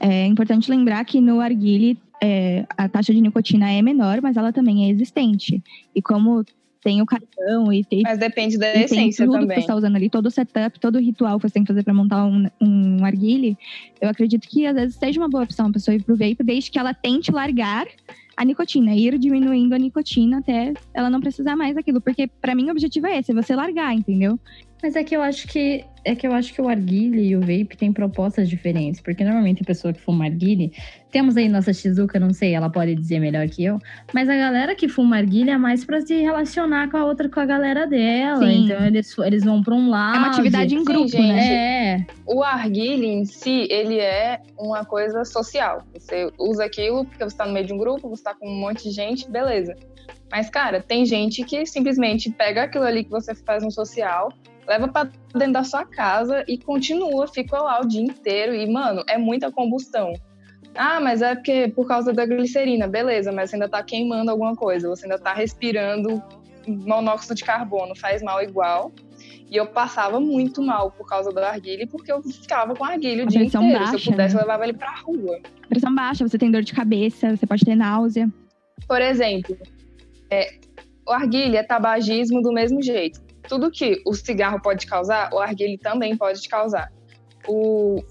[0.00, 4.50] é importante lembrar que no arguile é, a taxa de nicotina é menor, mas ela
[4.50, 5.62] também é existente.
[5.94, 6.42] E como
[6.84, 9.58] tem o cartão e tem, Mas depende da tem essência tudo que você também.
[9.58, 11.94] está usando ali, todo o setup, todo o ritual que você tem que fazer para
[11.94, 13.56] montar um, um arguile,
[14.00, 16.70] eu acredito que às vezes seja uma boa opção a pessoa ir pro vape, desde
[16.70, 17.86] que ela tente largar
[18.36, 22.68] a nicotina, ir diminuindo a nicotina até ela não precisar mais daquilo, porque para mim
[22.68, 24.38] o objetivo é esse, é você largar, entendeu?
[24.82, 27.40] Mas é que eu acho que é que eu acho que o arguile e o
[27.40, 30.72] vape têm propostas diferentes, porque normalmente a pessoa que fuma arguile,
[31.10, 33.78] temos aí nossa Shizuka, não sei, ela pode dizer melhor que eu,
[34.12, 37.40] mas a galera que fuma arguile é mais pra se relacionar com a outra, com
[37.40, 38.64] a galera dela, Sim.
[38.64, 40.16] então eles, eles vão pra um lado.
[40.16, 41.28] É uma atividade em Sim, grupo, gente.
[41.28, 41.96] né?
[42.00, 45.84] É, O arguile em si, ele é uma coisa social.
[45.94, 48.60] Você usa aquilo porque você tá no meio de um grupo, você tá com um
[48.60, 49.74] monte de gente, beleza.
[50.30, 54.32] Mas, cara, tem gente que simplesmente pega aquilo ali que você faz no social,
[54.66, 58.54] leva pra dentro da sua casa e continua, fica lá o dia inteiro.
[58.54, 60.12] E, mano, é muita combustão.
[60.74, 64.56] Ah, mas é porque por causa da glicerina, beleza, mas você ainda tá queimando alguma
[64.56, 66.22] coisa, você ainda tá respirando
[66.66, 68.92] monóxido de carbono, faz mal igual.
[69.50, 73.26] E eu passava muito mal por causa do arguile, porque eu ficava com arguile o
[73.26, 73.66] dia inteiro.
[73.66, 74.40] Se baixa, eu pudesse, né?
[74.40, 75.40] eu levava ele pra rua.
[75.68, 78.28] Pressão baixa, você tem dor de cabeça, você pode ter náusea.
[78.88, 79.56] Por exemplo,
[80.30, 80.58] é,
[81.06, 83.23] o arguile é tabagismo do mesmo jeito.
[83.48, 86.92] Tudo que o cigarro pode causar, o arguile também pode te causar.
[87.46, 88.02] O,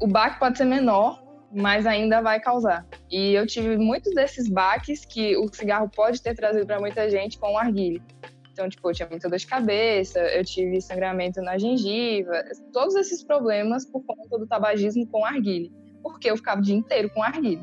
[0.00, 2.86] o baque pode ser menor, mas ainda vai causar.
[3.10, 7.38] E eu tive muitos desses baques que o cigarro pode ter trazido para muita gente
[7.38, 8.02] com o arguile.
[8.52, 13.24] Então, tipo, eu tinha muita dor de cabeça, eu tive sangramento na gengiva, todos esses
[13.24, 15.72] problemas por conta do tabagismo com arguile.
[16.02, 17.62] Porque eu ficava o dia inteiro com arguile.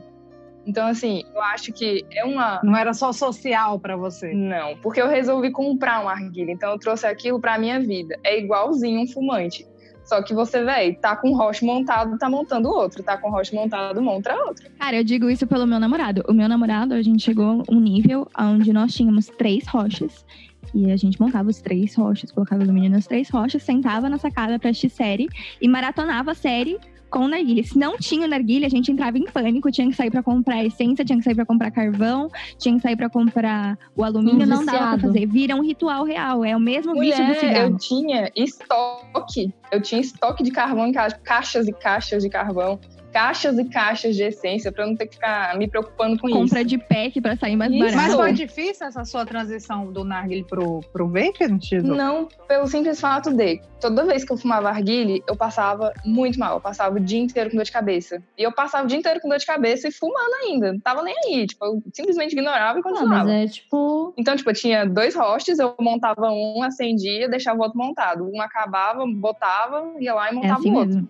[0.70, 4.32] Então, assim, eu acho que é uma, Não era só social pra você.
[4.32, 8.16] não, porque eu resolvi comprar um arguilha, então eu trouxe aquilo pra minha vida.
[8.24, 9.66] É igualzinho um fumante.
[10.06, 13.04] Só que você, velho, tá com o roche montado, tá montando outro.
[13.04, 14.68] Tá com o roche montado, monta outro.
[14.80, 16.24] Cara, eu digo isso pelo meu namorado.
[16.28, 20.26] O meu namorado, a gente chegou a um nível onde nós tínhamos três rochas.
[20.74, 24.60] E a gente montava os três rochas, colocava alumínio nas três rochas, sentava na sacada
[24.60, 25.28] pra assistir série
[25.60, 27.63] e maratonava a série com narguilha.
[27.63, 31.04] Se não tinha narguilha, a gente entrava em pânico, tinha que sair pra comprar essência,
[31.04, 34.65] tinha que sair pra comprar carvão, tinha que sair pra comprar o alumínio, Um não
[34.65, 35.02] dava pra viciado.
[35.02, 35.26] fazer.
[35.28, 37.69] Vira um ritual real, é o mesmo vício do Mulher, cigarro.
[37.72, 39.54] eu tinha estoque.
[39.72, 42.80] Eu tinha estoque de carvão em casa, caixas e caixas de carvão.
[43.12, 46.60] Caixas e caixas de essência pra eu não ter que ficar me preocupando com Compra
[46.62, 46.69] isso.
[46.69, 47.80] de pack pra sair mais Isso.
[47.80, 47.98] barato.
[47.98, 51.88] Mas foi difícil essa sua transição do narguile pro, pro vape, Tizu?
[51.88, 56.56] Não, pelo simples fato de toda vez que eu fumava arguile, eu passava muito mal.
[56.56, 58.22] Eu passava o dia inteiro com dor de cabeça.
[58.38, 60.74] E eu passava o dia inteiro com dor de cabeça e fumando ainda.
[60.74, 61.48] Não tava nem aí.
[61.48, 63.24] Tipo, eu simplesmente ignorava e Ah, continuava.
[63.26, 64.13] mas é tipo.
[64.17, 68.30] Então, tipo, eu tinha dois hosts, eu montava um, acendia, deixava o outro montado.
[68.32, 70.95] Um acabava, botava, ia lá e É montava assim o outro.
[70.95, 71.10] mesmo.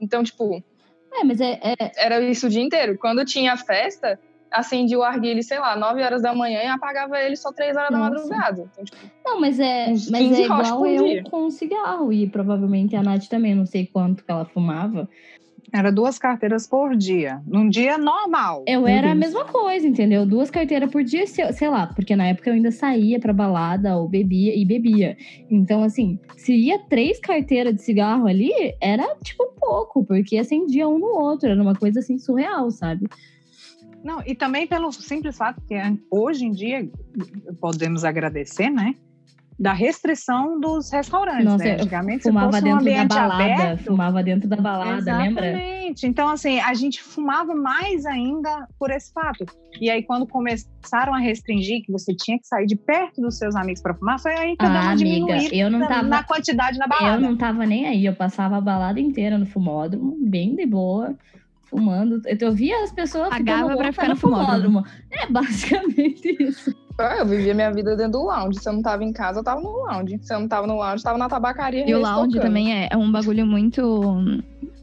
[0.00, 0.62] Então, tipo,
[1.18, 2.98] É, mas é, é, era isso o dia inteiro.
[2.98, 4.18] Quando tinha festa,
[4.50, 7.90] acendia o arguile, sei lá, 9 horas da manhã e apagava ele só 3 horas
[7.90, 8.10] da Nossa.
[8.10, 8.68] madrugada.
[8.72, 11.24] Então, tipo, Não, mas é, mas 15 é igual eu dia.
[11.24, 12.12] com cigarro.
[12.12, 15.08] E provavelmente a Nath também, não sei quanto que ela fumava.
[15.76, 17.40] Era duas carteiras por dia.
[17.46, 18.64] Num dia normal.
[18.66, 19.26] Eu era a Deus.
[19.34, 20.24] mesma coisa, entendeu?
[20.24, 24.08] Duas carteiras por dia, sei lá, porque na época eu ainda saía pra balada ou
[24.08, 25.16] bebia e bebia.
[25.50, 30.98] Então, assim, se ia três carteiras de cigarro ali, era tipo pouco, porque acendia um
[30.98, 33.06] no outro, era uma coisa assim surreal, sabe?
[34.02, 36.88] Não, e também pelo simples fato que an- hoje em dia
[37.60, 38.94] podemos agradecer, né?
[39.58, 41.70] Da restrição dos restaurantes, Nossa, né?
[41.70, 45.46] eu Antigamente, Fumava fosse um dentro da balada, aberto, fumava dentro da balada, lembra?
[45.46, 46.06] Exatamente.
[46.06, 49.46] Então, assim, a gente fumava mais ainda por esse fato.
[49.80, 53.56] E aí, quando começaram a restringir que você tinha que sair de perto dos seus
[53.56, 56.78] amigos para fumar, foi aí que eu Ah, uma amiga, eu não tava- na quantidade
[56.78, 57.18] na Eu balada.
[57.20, 61.14] não tava nem aí, eu passava a balada inteira no fumódromo, bem de boa,
[61.66, 62.22] fumando.
[62.24, 64.84] Eu, via as pessoas Pagava ficando pra ficar no fumódromo.
[65.10, 66.74] É basicamente isso.
[66.98, 68.58] ah, eu vivia minha vida dentro do lounge.
[68.58, 70.18] Se eu não tava em casa, eu tava no lounge.
[70.22, 71.88] Se eu não tava no lounge, eu tava na tabacaria.
[71.88, 72.42] E o lounge tocando.
[72.42, 73.82] também é, é um bagulho muito.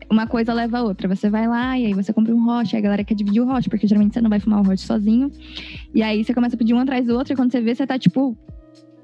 [0.09, 1.07] Uma coisa leva a outra.
[1.07, 3.49] Você vai lá e aí você compra um hot, aí a galera quer dividir o
[3.49, 5.31] hot, porque geralmente você não vai fumar o hot sozinho.
[5.95, 7.87] E aí você começa a pedir um atrás do outro, e quando você vê, você
[7.87, 8.37] tá tipo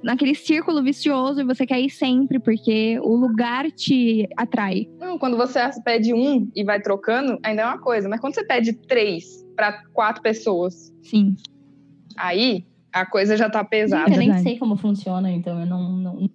[0.03, 4.87] naquele círculo vicioso e você quer ir sempre, porque o lugar te atrai.
[4.99, 8.07] Não, quando você pede um e vai trocando, ainda é uma coisa.
[8.07, 11.35] Mas quando você pede três pra quatro pessoas, Sim.
[12.17, 14.11] aí a coisa já tá pesada.
[14.11, 15.91] eu nem sei como funciona, então eu não.
[15.97, 16.29] não...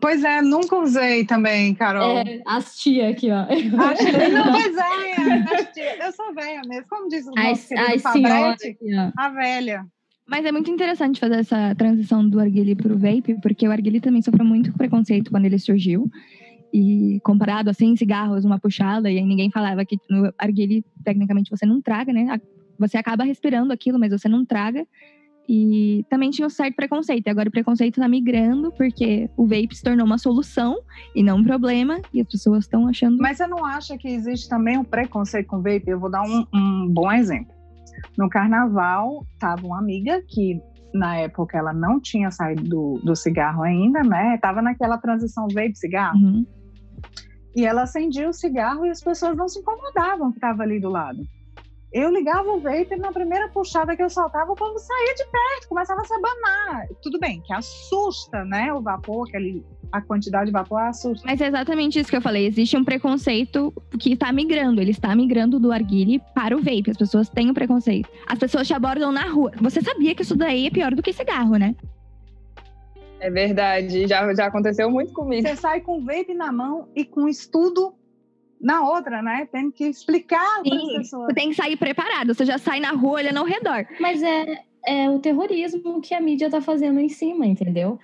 [0.00, 2.18] Pois é, nunca usei também, Carol.
[2.18, 3.40] É, as tia aqui, ó.
[3.40, 3.56] Acho
[4.06, 6.86] que- não, pois é, acho que- eu sou velha mesmo.
[6.88, 9.10] Como diz o nosso As, querido as Fabrete, aqui, ó.
[9.20, 9.86] a velha.
[10.28, 14.20] Mas é muito interessante fazer essa transição do arguile pro vape, porque o arguile também
[14.22, 16.10] sofreu muito preconceito quando ele surgiu.
[16.74, 21.64] E comparado assim, cigarros, uma puxada, e aí ninguém falava que no arguile, tecnicamente, você
[21.64, 22.26] não traga, né?
[22.30, 22.40] A-
[22.78, 24.84] Você acaba respirando aquilo, mas você não traga.
[25.48, 27.26] E também tinha um certo preconceito.
[27.26, 30.76] E agora o preconceito tá migrando, porque o vape se tornou uma solução
[31.14, 31.98] e não um problema.
[32.12, 33.16] E as pessoas estão achando.
[33.18, 35.84] Mas você não acha que existe também um preconceito com vape?
[35.86, 37.54] Eu vou dar um, um bom exemplo.
[38.16, 40.60] No carnaval, tava uma amiga que,
[40.94, 44.38] na época, ela não tinha saído do, do cigarro ainda, né?
[44.40, 46.18] Tava naquela transição vape-cigarro.
[46.18, 46.46] Uhum.
[47.54, 50.90] E ela acendia o cigarro e as pessoas não se incomodavam que estava ali do
[50.90, 51.22] lado.
[51.92, 55.24] Eu ligava o vape e na primeira puxada que eu soltava, o povo saía de
[55.24, 56.86] perto, começava a se abanar.
[57.00, 58.70] Tudo bem, que assusta, né?
[58.74, 59.64] O vapor, aquele,
[59.96, 61.26] a quantidade de vapor assusta.
[61.26, 62.46] Mas é exatamente isso que eu falei.
[62.46, 64.80] Existe um preconceito que está migrando.
[64.80, 66.90] Ele está migrando do arguile para o vape.
[66.90, 68.08] As pessoas têm o preconceito.
[68.26, 69.52] As pessoas te abordam na rua.
[69.60, 71.74] Você sabia que isso daí é pior do que cigarro, né?
[73.18, 75.48] É verdade, já, já aconteceu muito comigo.
[75.48, 77.94] Você sai com o vape na mão e com estudo
[78.60, 79.48] na outra, né?
[79.50, 81.26] Tendo que explicar para as pessoas.
[81.26, 82.34] Você tem que sair preparado.
[82.34, 83.86] Você já sai na rua olhando ao redor.
[84.00, 87.98] Mas é, é o terrorismo que a mídia tá fazendo em cima, entendeu?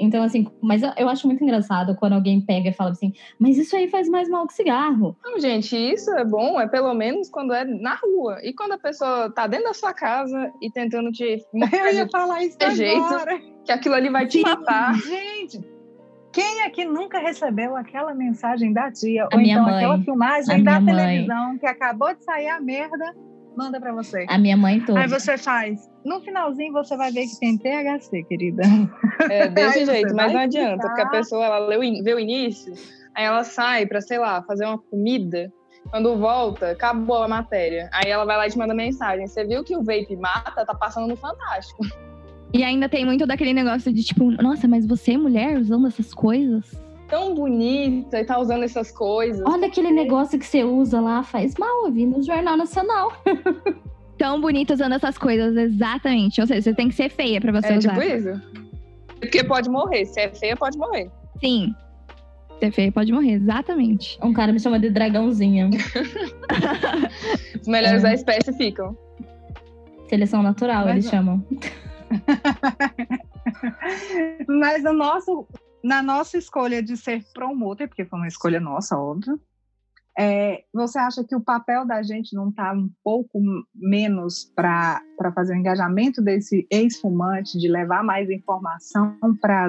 [0.00, 3.74] Então, assim, mas eu- acho muito engraçado quando alguém pega e fala assim, mas isso
[3.74, 5.16] aí faz mais mal que cigarro.
[5.24, 8.38] Não, gente, isso é bom, é pelo menos quando é na rua.
[8.44, 12.44] E quando a pessoa tá dentro da sua casa e tentando te Eu ia falar
[12.44, 13.02] isso É jeito.
[13.02, 13.40] agora.
[13.64, 14.94] que aquilo ali vai te matar.
[14.94, 15.60] Gente,
[16.32, 19.24] quem aqui nunca recebeu aquela mensagem da tia?
[19.24, 19.74] A ou minha então mãe.
[19.78, 20.94] aquela filmagem A da minha mãe.
[20.94, 23.16] televisão que acabou de sair a merda,
[23.58, 24.24] manda pra você.
[24.28, 25.00] A minha mãe toda.
[25.00, 25.90] Aí você faz.
[26.04, 28.62] No finalzinho você vai ver que tem THC, querida.
[29.28, 32.72] É desse jeito, mas não adianta, porque a ficar- pessoa ela leu, vê o início,
[33.14, 35.52] aí ela sai pra, sei lá, fazer uma comida.
[35.90, 37.88] Quando volta, acabou a matéria.
[37.92, 39.26] Aí ela vai lá e te manda mensagem.
[39.26, 40.64] Você viu que o vape mata?
[40.64, 41.82] Tá passando no Fantástico.
[42.52, 46.64] E ainda tem muito daquele negócio de tipo, nossa, mas você, mulher, usando essas coisas?
[47.08, 49.42] Tão bonita e tá usando essas coisas.
[49.46, 53.12] Olha aquele negócio que você usa lá, faz mal, eu vi no Jornal Nacional.
[54.18, 56.40] Tão bonita usando essas coisas, exatamente.
[56.40, 57.90] Ou seja, você tem que ser feia pra você É usar.
[57.90, 58.40] tipo isso.
[59.20, 60.04] Porque pode morrer.
[60.06, 61.08] Se é feia, pode morrer.
[61.40, 61.72] Sim.
[62.58, 64.18] Ser feia pode morrer, exatamente.
[64.22, 65.70] Um cara me chama de dragãozinha.
[67.60, 68.08] Os melhores É.
[68.08, 68.96] da espécie ficam.
[70.08, 71.10] Seleção natural, Mas, eles ó.
[71.10, 71.46] chamam.
[74.48, 75.46] Mas o nosso,
[75.82, 79.40] na nossa escolha de ser promoter, porque foi uma escolha nossa, óbvio,
[80.20, 83.40] É, você acha que o papel da gente não está um pouco
[83.72, 85.00] menos para
[85.32, 89.68] fazer o engajamento desse ex-fumante, de levar mais informação para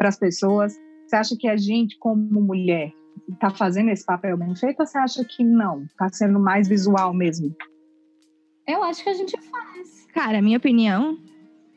[0.00, 0.74] as pessoas?
[1.06, 2.90] Você acha que a gente, como mulher,
[3.28, 5.82] está fazendo esse papel bem feito ou você acha que não?
[5.84, 7.54] Está sendo mais visual mesmo?
[8.66, 10.06] Eu acho que a gente faz.
[10.14, 11.18] Cara, minha opinião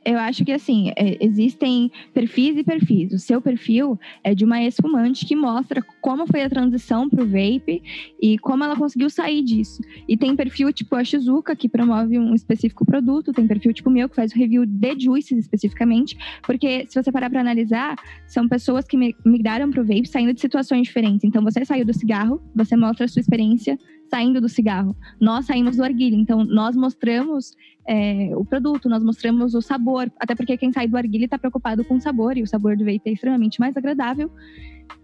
[0.05, 3.11] eu acho que assim, é, existem perfis e perfis.
[3.11, 7.25] O seu perfil é de uma ex-fumante que mostra como foi a transição para o
[7.25, 7.81] vape
[8.21, 9.81] e como ela conseguiu sair disso.
[10.07, 14.07] E tem perfil tipo a Shizuka, que promove um específico produto, tem perfil tipo meu,
[14.07, 17.95] que faz o review de juices especificamente, porque se você parar para analisar,
[18.27, 21.23] são pessoas que migraram para o vape saindo de situações diferentes.
[21.23, 24.95] Então você saiu do cigarro, você mostra a sua experiência saindo do cigarro.
[25.19, 27.55] Nós saímos do arguilha, então nós mostramos
[27.87, 31.83] é, o produto, nós mostramos o sabor, até porque quem sai do arguilha está preocupado
[31.85, 34.31] com o sabor, e o sabor do vape é extremamente mais agradável.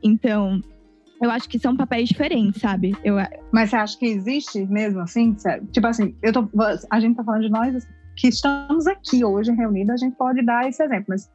[0.04, 0.62] Então,
[1.22, 2.96] eu acho que são papéis diferentes, sabe?
[3.04, 3.16] Eu...
[3.52, 5.36] Mas você acha que existe mesmo assim?
[5.72, 6.50] Tipo assim, eu tô,
[6.90, 7.88] a gente tá falando de nós
[8.18, 11.32] que estamos aqui hoje reunidos, a gente pode dar esse exemplo, mas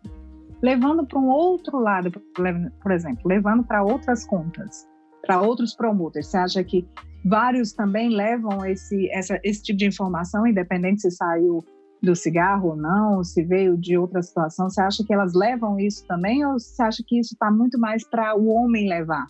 [0.63, 4.87] levando para um outro lado, por exemplo, levando para outras contas,
[5.27, 6.87] para outros promoters, você acha que
[7.25, 11.65] vários também levam esse, essa, esse tipo de informação, independente se saiu
[12.03, 14.71] do cigarro ou não, se veio de outra situação.
[14.71, 18.09] Você acha que elas levam isso também ou você acha que isso está muito mais
[18.09, 19.27] para o homem levar?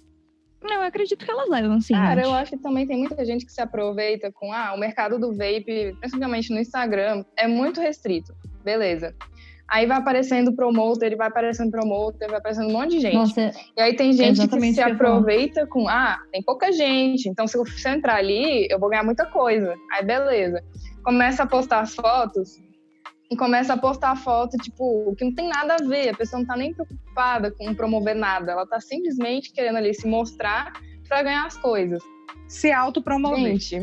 [0.62, 1.94] Não, eu acredito que elas levam, sim.
[1.94, 2.30] Cara, acho.
[2.30, 5.32] eu acho que também tem muita gente que se aproveita com ah, o mercado do
[5.32, 8.34] vape, principalmente no Instagram, é muito restrito.
[8.64, 9.14] Beleza.
[9.68, 13.14] Aí vai aparecendo promoter, vai aparecendo promoter, vai aparecendo um monte de gente.
[13.14, 17.58] Nossa, e aí tem gente que se aproveita com, ah, tem pouca gente, então se
[17.58, 19.74] eu, se eu entrar ali, eu vou ganhar muita coisa.
[19.92, 20.62] Aí beleza.
[21.02, 22.60] Começa a postar as fotos
[23.30, 26.46] e começa a postar foto, tipo, que não tem nada a ver, a pessoa não
[26.46, 30.72] tá nem preocupada com promover nada, ela tá simplesmente querendo ali se mostrar
[31.08, 32.02] para ganhar as coisas.
[32.46, 33.58] Se autopromover.
[33.58, 33.80] Gente,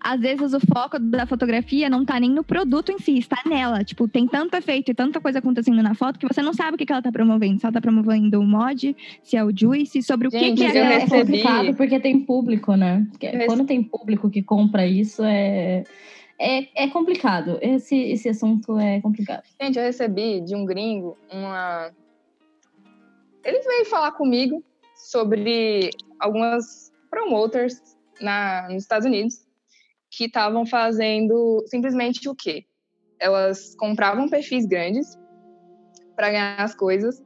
[0.00, 3.82] às vezes o foco da fotografia não tá nem no produto em si, está nela.
[3.82, 6.78] Tipo, tem tanto efeito e tanta coisa acontecendo na foto que você não sabe o
[6.78, 7.58] que, que ela tá promovendo.
[7.58, 10.78] Se ela tá promovendo o mod, se é o juice, sobre o Gente, que, que
[10.78, 11.02] é.
[11.02, 13.06] É complicado porque tem público, né?
[13.46, 15.84] Quando tem público que compra isso, é.
[16.40, 17.58] É, é complicado.
[17.60, 19.42] Esse, esse assunto é complicado.
[19.60, 21.90] Gente, eu recebi de um gringo uma.
[23.44, 24.62] Ele veio falar comigo
[24.94, 27.80] sobre algumas promoters
[28.20, 29.47] na, nos Estados Unidos
[30.18, 32.64] que estavam fazendo simplesmente o quê?
[33.20, 35.16] Elas compravam perfis grandes
[36.16, 37.22] para ganhar as coisas,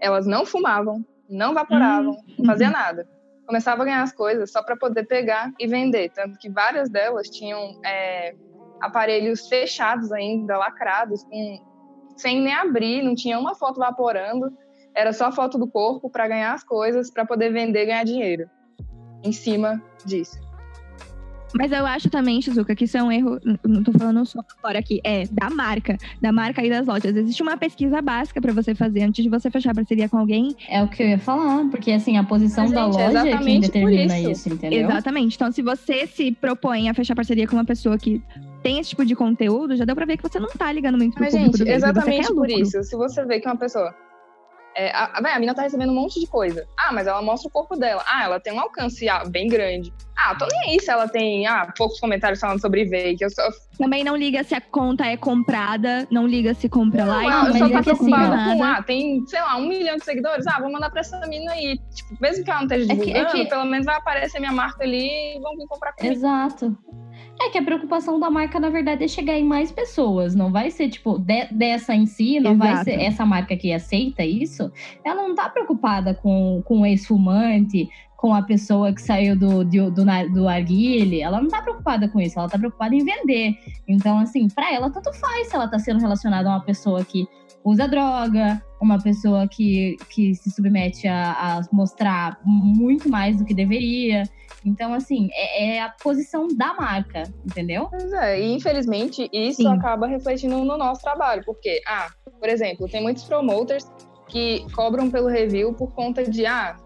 [0.00, 2.34] elas não fumavam, não vaporavam, uhum.
[2.38, 3.06] não fazia nada.
[3.46, 6.08] Começava a ganhar as coisas só para poder pegar e vender.
[6.08, 8.34] Tanto que várias delas tinham é,
[8.80, 11.62] aparelhos fechados ainda, lacrados, com,
[12.16, 14.50] sem nem abrir, não tinha uma foto vaporando,
[14.94, 18.48] era só foto do corpo para ganhar as coisas, para poder vender e ganhar dinheiro
[19.22, 20.40] em cima disso.
[21.54, 24.78] Mas eu acho também, Shizuka, que isso é um erro, não tô falando só fora
[24.78, 27.14] aqui, é da marca, da marca e das lojas.
[27.14, 30.54] Existe uma pesquisa básica para você fazer antes de você fechar parceria com alguém.
[30.68, 33.38] É o que eu ia falar, porque assim, a posição Mas, da gente, loja é
[33.38, 34.30] quem determina isso.
[34.30, 34.88] isso, entendeu?
[34.88, 35.36] Exatamente.
[35.36, 38.22] Então, se você se propõe a fechar parceria com uma pessoa que
[38.62, 41.14] tem esse tipo de conteúdo, já deu pra ver que você não tá ligando muito
[41.14, 42.82] pro Mas, gente, do exatamente por isso.
[42.82, 43.92] Se você vê que uma pessoa
[44.74, 46.66] é, a, a, a mina tá recebendo um monte de coisa.
[46.78, 48.02] Ah, mas ela mostra o corpo dela.
[48.06, 49.92] Ah, ela tem um alcance ah, bem grande.
[50.16, 53.18] Ah, tô nem aí se ela tem ah, poucos comentários falando sobre vape.
[53.20, 53.42] Eu só...
[53.76, 57.22] Também não liga se a conta é comprada, não liga se compra lá.
[57.22, 60.46] Não, eu só tô preocupada com, ah, tem, sei lá, um milhão de seguidores.
[60.46, 61.78] Ah, vou mandar pra essa mina aí.
[61.94, 63.50] Tipo, mesmo que ela não esteja divulgando, é que, é que...
[63.50, 66.14] pelo menos vai aparecer minha marca ali e vão vir comprar comigo.
[66.14, 66.76] Exato.
[67.44, 70.34] É que a preocupação da marca, na verdade, é chegar em mais pessoas.
[70.34, 72.74] Não vai ser, tipo, de, dessa em si, não Exato.
[72.74, 74.70] vai ser essa marca que aceita isso.
[75.04, 77.88] Ela não tá preocupada com, com o ex-fumante,
[78.22, 81.20] com a pessoa que saiu do, do, do, do arguile.
[81.20, 83.56] Ela não tá preocupada com isso, ela tá preocupada em vender.
[83.88, 87.26] Então, assim, para ela, tanto faz se ela tá sendo relacionada a uma pessoa que
[87.64, 93.52] usa droga, uma pessoa que, que se submete a, a mostrar muito mais do que
[93.52, 94.22] deveria.
[94.64, 97.88] Então, assim, é, é, a posição da marca, entendeu?
[97.90, 99.68] Pois é, e infelizmente isso Sim.
[99.68, 102.08] acaba refletindo no nosso trabalho, porque, ah,
[102.38, 103.84] por exemplo, tem muitos promoters
[104.28, 106.76] que cobram pelo review por conta de, ah,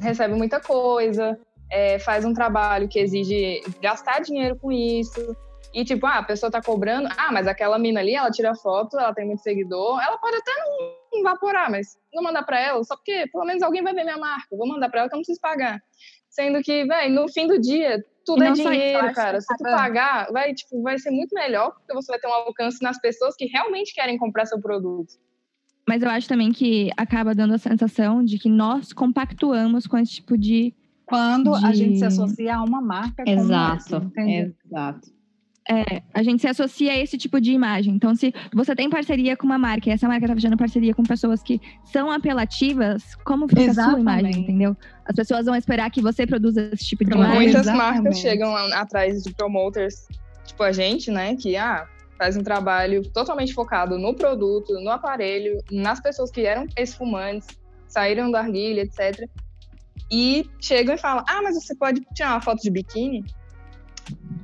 [0.00, 1.38] recebe muita coisa,
[1.70, 5.36] é, faz um trabalho que exige gastar dinheiro com isso.
[5.74, 8.98] E tipo, ah, a pessoa tá cobrando, ah, mas aquela mina ali, ela tira foto,
[8.98, 12.96] ela tem muito seguidor, ela pode até não evaporar, mas não mandar para ela, só
[12.96, 15.22] porque pelo menos alguém vai ver minha marca, vou mandar para ela que eu não
[15.22, 15.78] preciso pagar.
[16.30, 19.40] Sendo que, velho, no fim do dia, tudo é dinheiro, cara.
[19.40, 22.82] Se tu pagar, vai, tipo, vai ser muito melhor, porque você vai ter um alcance
[22.82, 25.14] nas pessoas que realmente querem comprar seu produto.
[25.88, 30.14] Mas eu acho também que acaba dando a sensação de que nós compactuamos com esse
[30.14, 30.74] tipo de
[31.04, 34.52] Quando a De- gente se associa a uma marca como Exato, essa, entendeu?
[34.66, 35.14] exato.
[35.68, 37.92] É, a gente se associa a esse tipo de imagem.
[37.94, 41.02] Então, se você tem parceria com uma marca e essa marca tá fazendo parceria com
[41.02, 44.00] pessoas que são apelativas, como fica a sua Exatamente.
[44.00, 44.76] imagem, entendeu?
[45.04, 47.42] As pessoas vão esperar que você produza esse tipo de Então, imagem.
[47.42, 47.94] muitas Exatamente.
[47.94, 50.06] marcas chegam atrás de promoters,
[50.44, 51.34] tipo a gente, né?
[51.34, 51.84] Que ah,
[52.16, 57.48] faz um trabalho totalmente focado no produto, no aparelho, nas pessoas que eram ex-fumantes,
[57.88, 59.28] saíram da arguilha, etc.
[60.10, 63.24] E chegam e falam: Ah, mas você pode tirar uma foto de biquíni?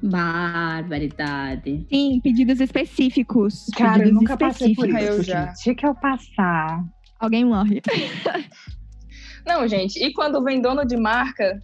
[0.02, 1.86] Barbaridade.
[1.88, 3.66] Sim, pedidos específicos.
[3.76, 5.16] Cara, eu pedidos nunca passei por específicos.
[5.16, 5.30] Eu isso.
[5.30, 5.46] já.
[5.46, 5.62] gente.
[5.62, 6.84] Tinha que eu passar.
[7.20, 7.80] Alguém morre.
[9.46, 10.02] Não, gente.
[10.02, 11.62] E quando vem dono de marca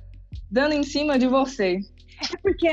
[0.51, 1.79] dando em cima de você?
[2.33, 2.69] É porque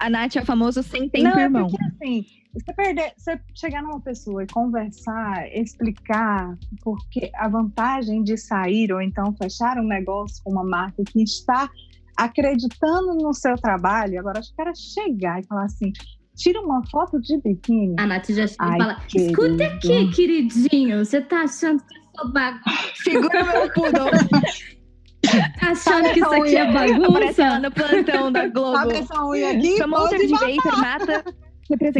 [0.00, 1.66] A Nath é o famoso sem tempo, não, é irmão.
[1.68, 2.24] porque assim,
[2.58, 9.00] você perder, você chegar numa pessoa e conversar, explicar porque a vantagem de sair ou
[9.00, 11.68] então fechar um negócio com uma marca que está
[12.16, 15.92] acreditando no seu trabalho, agora os caras chegar e falar assim,
[16.34, 17.94] tira uma foto de biquíni.
[17.98, 19.30] A Nath já chega Ai, e fala: querido.
[19.30, 21.04] escuta aqui, queridinho.
[21.04, 22.64] Você tá achando que eu sou bagunça?
[22.94, 24.10] Segura meu poodle.
[25.58, 27.58] Tá achando que isso aqui é Aparece lá bagunça?
[27.58, 28.76] no plantão da Globo.
[28.76, 31.24] Abre essa unha aqui, pode de vapor mata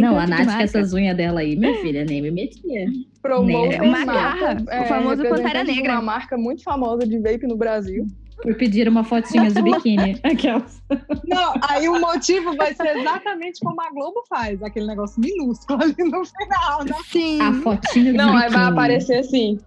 [0.01, 2.87] Não, a Nath com essas unhas dela aí, minha filha, nem me metia.
[3.21, 5.93] Promoter Nem- Uma mata, garra, o famoso Pantera Negra.
[5.95, 8.07] Uma marca muito famosa de vape no Brasil.
[8.43, 10.21] Por pedir uma fotinha de biquíni.
[10.23, 10.81] Aquelas.
[11.27, 15.95] Não, aí o motivo vai ser exatamente como a Globo faz, aquele negócio minúsculo ali
[15.99, 16.95] no final, né?
[17.07, 17.41] Sim.
[17.41, 18.45] A fotinha de Não, biquíni.
[18.45, 19.59] aí vai aparecer assim.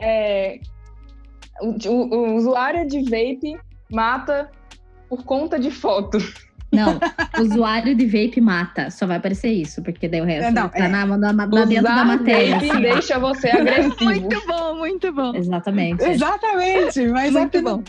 [0.00, 0.60] é,
[1.60, 3.58] o, o- o usuário de vape
[3.90, 4.48] mata
[5.08, 6.18] por conta de foto.
[6.70, 6.98] Não,
[7.42, 8.90] usuário de vape mata.
[8.90, 10.88] Só vai aparecer isso, porque daí o resto É, não, tá é.
[10.88, 12.54] na, na, na dentro da matéria.
[12.56, 14.04] vape assim, deixa você agressivo.
[14.04, 15.34] Muito bom, muito bom.
[15.34, 16.04] Exatamente.
[16.04, 17.82] Exatamente, mas Muito é bom.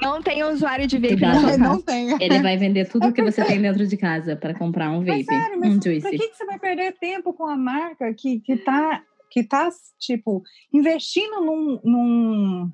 [0.00, 1.58] não, Não tem usuário de vape na sua não, casa.
[1.58, 2.16] não tem.
[2.20, 5.26] Ele vai vender tudo que você tem dentro de casa para comprar um vape, Mas
[5.26, 6.10] sério, mas um Pra juice.
[6.10, 9.68] que, que você vai perder tempo com a marca que, que tá, que tá,
[9.98, 10.42] tipo,
[10.74, 12.70] investindo num, num-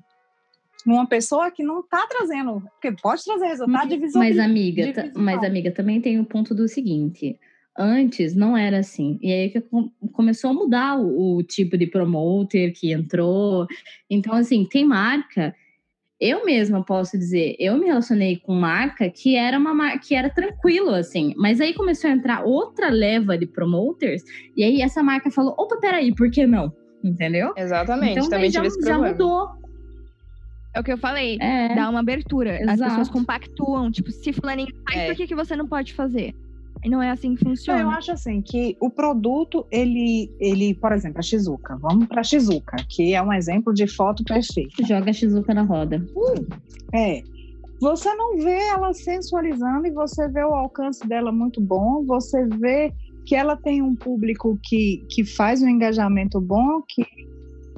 [0.85, 4.23] numa pessoa que não tá trazendo, porque pode trazer resultado de visual.
[4.23, 5.11] Mas amiga, visual.
[5.15, 7.39] mas amiga, também tem o ponto do seguinte.
[7.77, 9.17] Antes não era assim.
[9.21, 13.65] E aí que com- começou a mudar o, o tipo de promoter que entrou.
[14.09, 15.55] Então, assim, tem marca.
[16.19, 20.29] Eu mesma posso dizer, eu me relacionei com marca que era uma marca que era
[20.29, 21.33] tranquilo, assim.
[21.35, 24.23] Mas aí começou a entrar outra leva de promoters,
[24.55, 26.71] e aí essa marca falou: opa, peraí, por que não?
[27.03, 27.53] Entendeu?
[27.57, 29.49] Exatamente, então também já, tive esse já mudou.
[30.73, 31.37] É o que eu falei.
[31.39, 31.75] É.
[31.75, 32.55] Dá uma abertura.
[32.55, 32.89] As Exato.
[32.89, 33.91] pessoas compactuam.
[33.91, 35.07] Tipo, se fulaninho faz, É.
[35.07, 36.33] por que, que você não pode fazer?
[36.83, 37.89] E não é assim que Então, eu funciona.
[37.97, 41.77] acho assim que o produto, ele, ele, por exemplo, a Shizuka.
[41.77, 44.83] Vamos para a Shizuka, que é um exemplo de foto perfeita.
[44.85, 46.03] Joga a Shizuka na roda.
[46.93, 47.21] É.
[47.79, 52.91] Você não vê ela sensualizando e você vê o alcance dela muito bom, você vê
[53.25, 57.27] que ela tem um público que, que faz um engajamento bom, que, que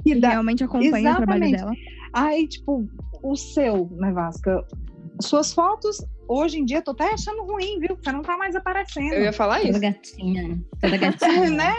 [0.04, 0.30] Que dá.
[0.30, 1.56] realmente acompanha o trabalho Exatamente.
[1.56, 1.72] dela.
[2.16, 2.88] Aí, tipo,
[3.22, 4.64] o seu, né, Vasca?
[5.20, 7.94] Suas fotos, hoje em dia, eu tô até achando ruim, viu?
[7.94, 9.12] Você não tá mais aparecendo.
[9.12, 9.80] Eu ia falar Toda isso.
[9.80, 10.58] gatinha.
[10.80, 11.50] Toda gatinha.
[11.52, 11.74] né?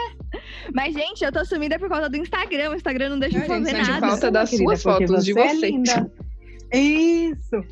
[0.75, 2.69] Mas, gente, eu tô sumida por causa do Instagram.
[2.69, 4.07] O Instagram não deixa eu fazer gente, nada.
[4.09, 5.71] falta das querida, suas fotos de é você.
[5.71, 6.11] linda.
[6.71, 7.63] Isso.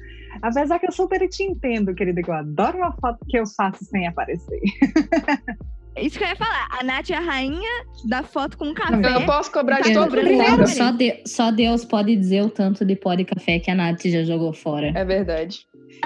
[0.41, 3.85] Apesar que eu super te entendo, querida, que eu adoro uma foto que eu faço
[3.85, 4.59] sem aparecer.
[5.97, 6.67] Isso que eu ia falar.
[6.79, 7.69] A Nath é a rainha
[8.05, 9.25] da foto com Eu café.
[9.25, 10.67] posso cobrar de Tá todo mundo.
[10.67, 14.01] só, de- só Deus pode dizer o tanto de pó de café que a Nath
[14.05, 14.91] já jogou fora.
[14.93, 15.59] É verdade.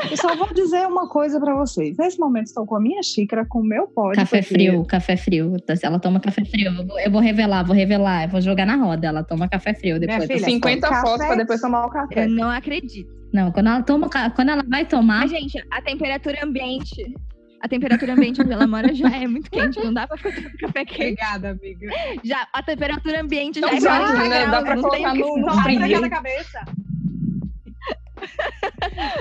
[0.10, 1.98] Eu só vou dizer uma coisa pra vocês.
[1.98, 4.16] Nesse momento, estou com a minha xícara, com o meu pódio.
[4.22, 5.58] Café porque- frio, café frio.
[5.82, 6.68] Ela toma café frio.
[6.68, 8.26] Eu vou, eu vou revelar, vou revelar.
[8.26, 9.08] Eu vou jogar na roda.
[9.08, 10.26] Ela toma café frio depois.
[10.26, 12.26] filha, 50 café- fotos pra depois tomar o café.
[12.26, 13.12] Eu não acredito.
[13.34, 17.14] Não, quando ela toma, quando ela vai tomar, Mas, gente, a temperatura ambiente.
[17.62, 19.80] A temperatura ambiente onde ela mora já é muito quente.
[19.84, 21.02] Não dá pra ficar tomando café quente.
[21.04, 21.90] Obrigada, amiga.
[22.24, 24.30] Já, a temperatura ambiente já Não é 40 né?
[24.30, 24.64] Dá graus.
[24.64, 25.54] pra não colocar no- no.
[25.54, 26.66] Sol pra cada cabeça.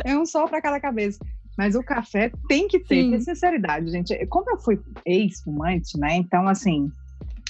[0.05, 1.19] É um sol pra cada cabeça.
[1.57, 3.11] Mas o café tem que ter, Sim.
[3.11, 4.27] porque, sinceridade, gente.
[4.27, 6.15] Como eu fui ex-fumante, né?
[6.15, 6.91] Então, assim,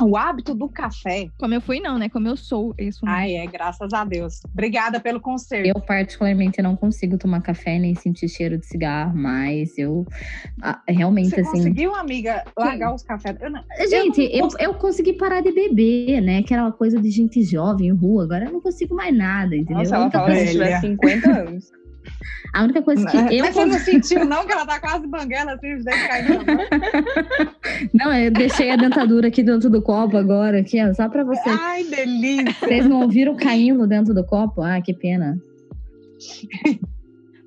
[0.01, 1.29] o hábito do café.
[1.39, 2.09] Como eu fui, não, né?
[2.09, 3.01] Como eu sou isso.
[3.07, 4.41] Ai, é, graças a Deus.
[4.53, 5.73] Obrigada pelo conselho.
[5.75, 10.07] eu particularmente não consigo tomar café nem sentir cheiro de cigarro, mas eu
[10.63, 11.51] ah, realmente Você assim.
[11.53, 13.37] conseguiu, amiga, largar os cafés?
[13.41, 16.43] Eu não- Gente, eu eu, não eu, consegui parar de beber, né?
[16.43, 18.25] Que era uma coisa de gente jovem, rua.
[18.25, 19.79] Agora eu não consigo mais nada, entendeu?
[19.79, 20.97] Nossa, ela fala coisa, se tivesse Velha.
[20.97, 21.71] 50 anos.
[22.55, 25.53] a única coisa que eu Mas você não sentiu, não, que ela tá quase banguela
[25.53, 26.45] assim, os dentes caindo.
[27.95, 31.57] Não, eu deixei a dentadura aqui dentro do copo agora, aqui, ó, só pra vocês.
[31.61, 32.53] Ai, delícia.
[32.61, 34.62] Vocês não ouviram caindo dentro do copo?
[34.62, 35.39] Ah, que pena.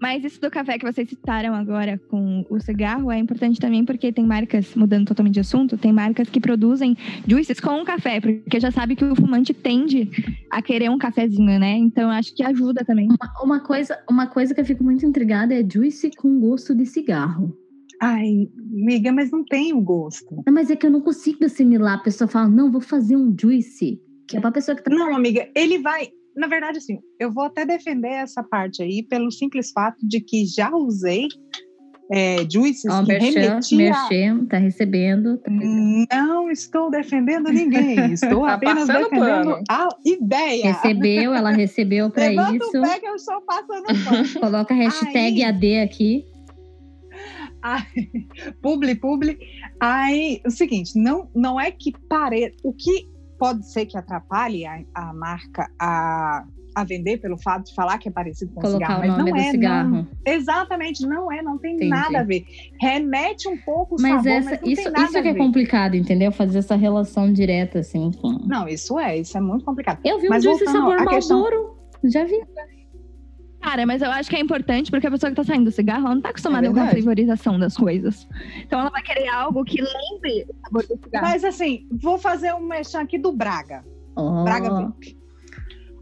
[0.02, 4.12] Mas isso do café que vocês citaram agora com o cigarro é importante também porque
[4.12, 6.97] tem marcas, mudando totalmente de assunto, tem marcas que produzem
[7.28, 10.10] juices com café, porque já sabe que o fumante tende
[10.49, 11.78] a querer um cafezinho, né?
[11.78, 13.08] Então acho que ajuda também.
[13.08, 16.88] Uma, uma coisa, uma coisa que eu fico muito intrigada é juice com gosto de
[16.88, 17.56] cigarro.
[18.02, 20.41] Ai, amiga, mas não tem o gosto.
[20.47, 21.99] Não, mas é que eu não consigo assimilar.
[21.99, 24.02] A pessoa fala, não, vou fazer um juice.
[24.28, 24.89] Que é pra pessoa que tá.
[24.89, 26.10] Não, amiga, ele vai.
[26.36, 30.45] Na verdade, assim, eu vou até defender essa parte aí pelo simples fato de que
[30.45, 31.27] já usei
[32.13, 35.38] é, juices Ó, que merchan, merchan, tá recebendo.
[35.38, 36.07] tá recebendo.
[36.11, 39.63] Não estou defendendo ninguém, estou Tá apenas passando defendendo pano.
[39.69, 40.73] a ideia.
[40.73, 42.77] Recebeu, ela recebeu Levanta isso.
[42.79, 44.27] o pé que eu estou passando pano.
[44.41, 46.25] Coloca a hashtag Aí- AD aqui.
[47.63, 47.84] Ai,
[48.61, 49.38] publi, publi.
[49.79, 52.55] Aí, o seguinte, não, não é que pare...
[52.63, 53.07] O que
[53.41, 58.07] pode ser que atrapalhe a, a marca a, a vender pelo fato de falar que
[58.07, 59.89] é parecido com Colocar cigarro, o mas não é, cigarro.
[59.89, 60.07] não.
[60.27, 61.89] Exatamente, não é, não tem Entendi.
[61.89, 62.45] nada a ver.
[62.79, 66.31] Remete um pouco o Mas, sabor, essa, mas isso, isso a que é complicado, entendeu?
[66.31, 68.11] Fazer essa relação direta, assim.
[68.21, 68.29] Com...
[68.45, 69.99] Não, isso é, isso é muito complicado.
[70.05, 71.77] Eu vi um Mas voltando sabor à questão- Malboro.
[72.03, 72.39] Já vi.
[73.62, 76.05] Cara, mas eu acho que é importante porque a pessoa que tá saindo do cigarro,
[76.05, 78.28] ela não tá acostumada com a frivolização das coisas.
[78.57, 81.28] Então ela vai querer algo que lembre o sabor do cigarro.
[81.28, 83.86] Mas assim, vou fazer um mexão aqui do Braga.
[84.16, 84.43] Oh.
[84.43, 85.18] Braga Vape.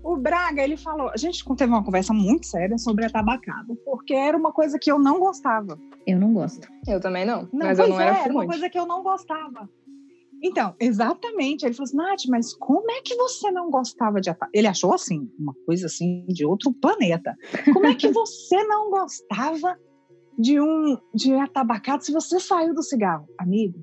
[0.01, 4.13] O Braga, ele falou, a gente teve uma conversa muito séria sobre a tabacada, porque
[4.13, 5.77] era uma coisa que eu não gostava.
[6.07, 6.67] Eu não gosto.
[6.87, 7.47] Eu também não.
[7.51, 8.47] Não, mas eu não é, era era uma fumante.
[8.47, 9.69] coisa que eu não gostava.
[10.41, 11.65] Então, exatamente.
[11.65, 14.57] Ele falou assim, Nath, mas como é que você não gostava de atabacato?
[14.57, 17.35] Ele achou assim, uma coisa assim de outro planeta.
[17.73, 19.77] Como é que você não gostava
[20.37, 23.27] de um de atabacato se você saiu do cigarro?
[23.37, 23.77] Amigo,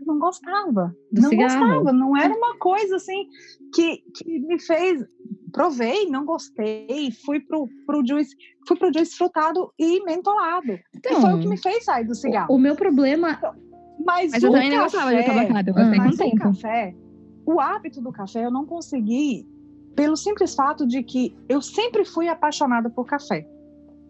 [0.00, 0.94] eu não gostava.
[1.12, 1.60] Do não cigarro.
[1.60, 1.92] gostava.
[1.92, 3.26] Não era uma coisa assim
[3.72, 5.04] que, que me fez.
[5.52, 8.34] Provei, não gostei, fui pro, pro juice,
[8.66, 10.72] fui pro juice frutado e mentolado.
[10.72, 12.46] e foi o que me fez sair do cigarro.
[12.46, 13.38] Então, o meu problema.
[13.98, 15.30] Mas, Mas o eu também não gostava de café-
[15.66, 16.36] eu gostei com Mas o o tempo.
[16.36, 16.94] café,
[17.46, 19.46] o hábito do café eu não consegui
[19.94, 23.46] pelo simples fato de que eu sempre fui apaixonada por café.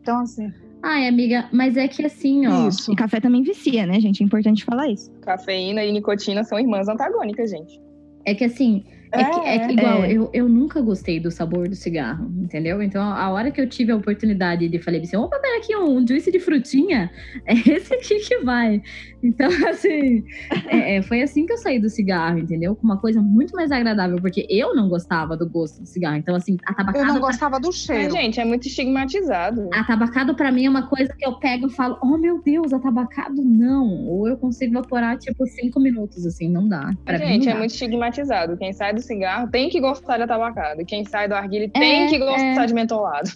[0.00, 0.50] Então, assim,
[0.82, 2.68] Ai, amiga, mas é que assim, ó.
[2.68, 2.92] isso.
[2.92, 4.22] E café também vicia, né, gente?
[4.22, 5.10] É importante falar isso.
[5.22, 7.80] Cafeína e nicotina são irmãs antagônicas, gente.
[8.26, 8.84] É que assim.
[9.20, 10.12] É, que, é que igual, é.
[10.12, 12.82] Eu, eu nunca gostei do sabor do cigarro, entendeu?
[12.82, 16.06] Então, a hora que eu tive a oportunidade de falei assim, opa, pera aqui, um
[16.06, 17.10] juice de frutinha,
[17.46, 18.82] é esse aqui que vai.
[19.24, 20.22] Então, assim,
[20.68, 22.76] é, é, foi assim que eu saí do cigarro, entendeu?
[22.76, 26.16] Com uma coisa muito mais agradável, porque eu não gostava do gosto do cigarro.
[26.16, 28.12] Então, assim, a Eu não tabacada, gostava do Mas, cheiro.
[28.12, 29.70] gente, é muito estigmatizado.
[29.72, 32.72] a tabacado pra mim é uma coisa que eu pego e falo, oh meu Deus,
[32.72, 34.06] atabacado não.
[34.06, 36.90] Ou eu consigo evaporar, tipo, cinco minutos, assim, não dá.
[37.04, 37.58] Pra mim, gente, não é dá.
[37.60, 38.56] muito estigmatizado.
[38.58, 40.80] Quem sai do cigarro tem que gostar de atabacado.
[40.80, 42.66] E quem sai do arguile É, tem que gostar é.
[42.66, 43.30] de mentolado.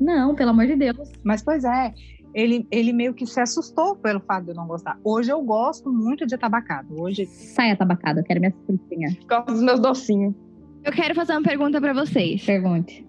[0.00, 1.12] Não, pelo amor de Deus.
[1.22, 1.92] Mas, pois é,
[2.34, 4.98] ele, ele meio que se assustou pelo fato de eu não gostar.
[5.04, 7.00] Hoje eu gosto muito de tabacado.
[7.00, 9.14] Hoje, Sai atabacado, eu quero minha frutinha.
[9.20, 10.34] Por causa dos meus docinhos.
[10.82, 12.44] Eu quero fazer uma pergunta pra vocês.
[12.44, 13.06] Pergunte.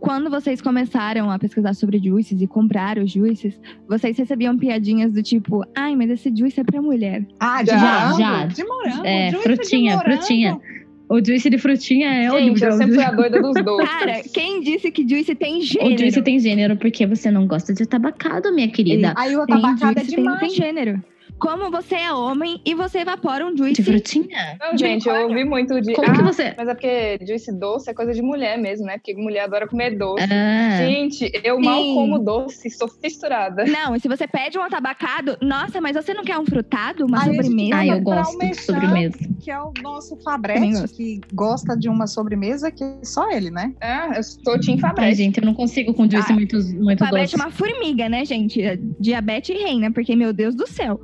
[0.00, 5.22] Quando vocês começaram a pesquisar sobre juices e comprar os juices, vocês recebiam piadinhas do
[5.22, 7.24] tipo, ai, mas esse juice é pra mulher.
[7.40, 8.46] ah, de Já, morango, já.
[8.46, 10.16] de morango, É, juice frutinha, de morango.
[10.22, 10.60] frutinha.
[11.08, 12.68] O juice de frutinha é gente, horrível.
[12.70, 13.88] eu sempre fui a doida dos doces.
[13.88, 15.94] Cara, quem disse que juice tem gênero?
[15.94, 19.14] O juice tem gênero porque você não gosta de tabacado, minha querida.
[19.16, 20.40] Aí o tabacado é juice, tem, demais.
[20.40, 21.04] tem gênero.
[21.38, 24.56] Como você é homem e você evapora um juice De frutinha?
[24.60, 25.92] Não, de gente, eu ouvi muito de.
[25.94, 26.54] Como ah, que você.
[26.56, 28.94] Mas é porque juice doce é coisa de mulher mesmo, né?
[28.94, 30.24] Porque mulher adora comer doce.
[30.24, 31.94] Ah, Gente, eu mal Sim.
[31.94, 33.64] como doce, sou fissurada.
[33.64, 37.22] Não, e se você pede um atabacado, nossa, mas você não quer um frutado, uma
[37.24, 37.76] sobremesa?
[37.76, 39.18] ah, eu gosto de sobremesa.
[39.40, 43.74] Que é o nosso Fabrete, que gosta de uma sobremesa que só ele, né?
[43.80, 45.16] Ah, eu sou Tim Ai, Fabrete.
[45.16, 47.42] gente, eu não consigo com juice Ah, muito, muito Fabrete doce.
[47.42, 48.60] é uma formiga, né, gente?
[48.98, 51.00] Diabetes reina, porque, meu Deus do céu.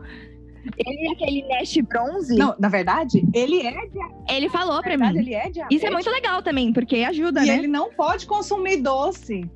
[0.76, 3.98] Ele é aquele Nash bronze, Não, na verdade, ele é de
[4.32, 5.20] ele falou na pra verdade, mim.
[5.20, 5.74] ele é diabético.
[5.74, 7.58] Isso é muito legal também, porque ajuda, E né?
[7.58, 9.48] ele não pode consumir doce.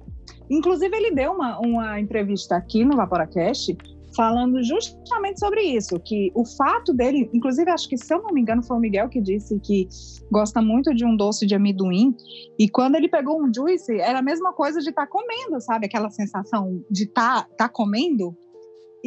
[0.50, 3.76] Inclusive, ele deu uma, uma entrevista aqui no Vaporacast
[4.16, 8.40] falando justamente sobre isso, que o fato dele, inclusive acho que se eu não me
[8.40, 9.86] engano foi o Miguel que disse que
[10.32, 12.16] gosta muito de um doce de amendoim
[12.58, 15.84] e quando ele pegou um juice era a mesma coisa de estar comendo, sabe?
[15.84, 18.34] Aquela sensação de estar tá, comendo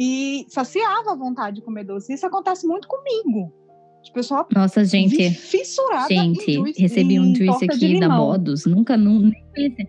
[0.02, 2.14] e saciava a vontade de comer doce.
[2.14, 3.52] Isso acontece muito comigo.
[4.02, 5.28] De pessoa Nossa, gente.
[5.30, 8.08] fissurada em Gente, juice, recebi um juice aqui da.
[8.08, 8.64] Modos.
[8.64, 9.88] Nunca, nu- nem conheci.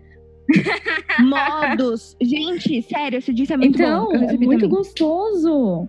[1.19, 2.17] Modos.
[2.21, 4.13] Gente, sério, esse juice é muito Então, bom.
[4.15, 4.69] Eu é muito também.
[4.69, 5.87] gostoso.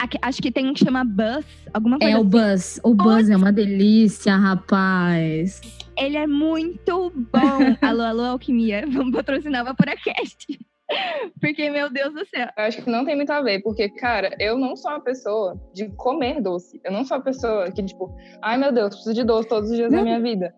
[0.00, 2.28] Aqui- acho que tem um que chama Buzz, alguma coisa É o assim.
[2.30, 2.80] Buzz.
[2.82, 5.60] O Buzz é uma delícia, rapaz.
[5.96, 7.38] Ele é muito bom.
[7.82, 8.84] alô, alô, Alquimia.
[8.90, 10.58] Vamos patrocinar o Vaporacast.
[11.40, 12.48] Porque, meu Deus do céu.
[12.56, 15.54] Eu acho que não tem muito a ver, porque, cara, eu não sou uma pessoa
[15.72, 16.80] de comer doce.
[16.84, 19.76] Eu não sou uma pessoa que, tipo, ai meu Deus, preciso de doce todos os
[19.76, 20.04] dias da Não.
[20.04, 20.54] minha vida.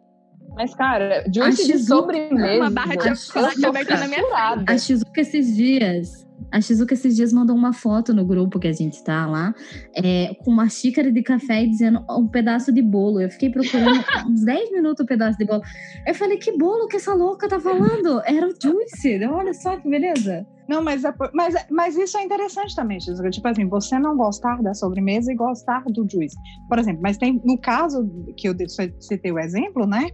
[0.54, 2.60] Mas, cara, juice de sobremesa.
[2.60, 4.64] Uma barra de chocolate aberta na minha fissurada.
[4.68, 6.26] A Shizuka esses dias.
[6.50, 9.54] A Shizuka esses dias mandou uma foto no grupo que a gente tá lá,
[9.96, 13.20] é, com uma xícara de café e dizendo um pedaço de bolo.
[13.20, 15.62] Eu fiquei procurando uns 10 minutos o pedaço de bolo.
[16.06, 18.20] Eu falei, que bolo que essa louca tá falando?
[18.26, 19.24] Era o Juice.
[19.24, 20.46] Olha só que beleza.
[20.68, 23.30] Não, mas, é mas, mas isso é interessante também, Shizuka.
[23.30, 26.36] Tipo assim, você não gostar da sobremesa e gostar do juice.
[26.68, 28.54] Por exemplo, mas tem, no caso que eu
[29.00, 30.10] citei o exemplo, né?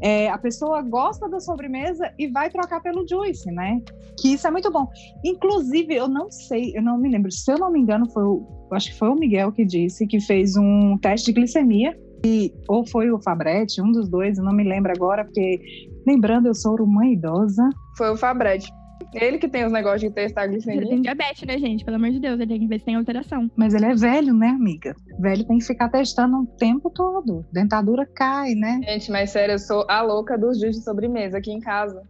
[0.00, 3.80] É, a pessoa gosta da sobremesa e vai trocar pelo juice, né?
[4.18, 4.86] Que isso é muito bom.
[5.24, 8.46] Inclusive, eu não sei, eu não me lembro, se eu não me engano, foi o,
[8.72, 12.84] acho que foi o Miguel que disse que fez um teste de glicemia, e, ou
[12.86, 15.60] foi o Fabretti, um dos dois, eu não me lembro agora, porque
[16.06, 17.68] lembrando, eu sou uma idosa.
[17.96, 18.66] Foi o Fabred.
[19.14, 20.88] Ele que tem os negócios de testar a Ele glicemia.
[20.88, 21.84] tem diabetes, né, gente?
[21.84, 23.50] Pelo amor de Deus, ele tem que ver se tem alteração.
[23.56, 24.94] Mas ele é velho, né, amiga?
[25.18, 27.44] Velho tem que ficar testando o tempo todo.
[27.52, 28.80] Dentadura cai, né?
[28.84, 32.02] Gente, mas sério, eu sou a louca dos juice de sobremesa aqui em casa.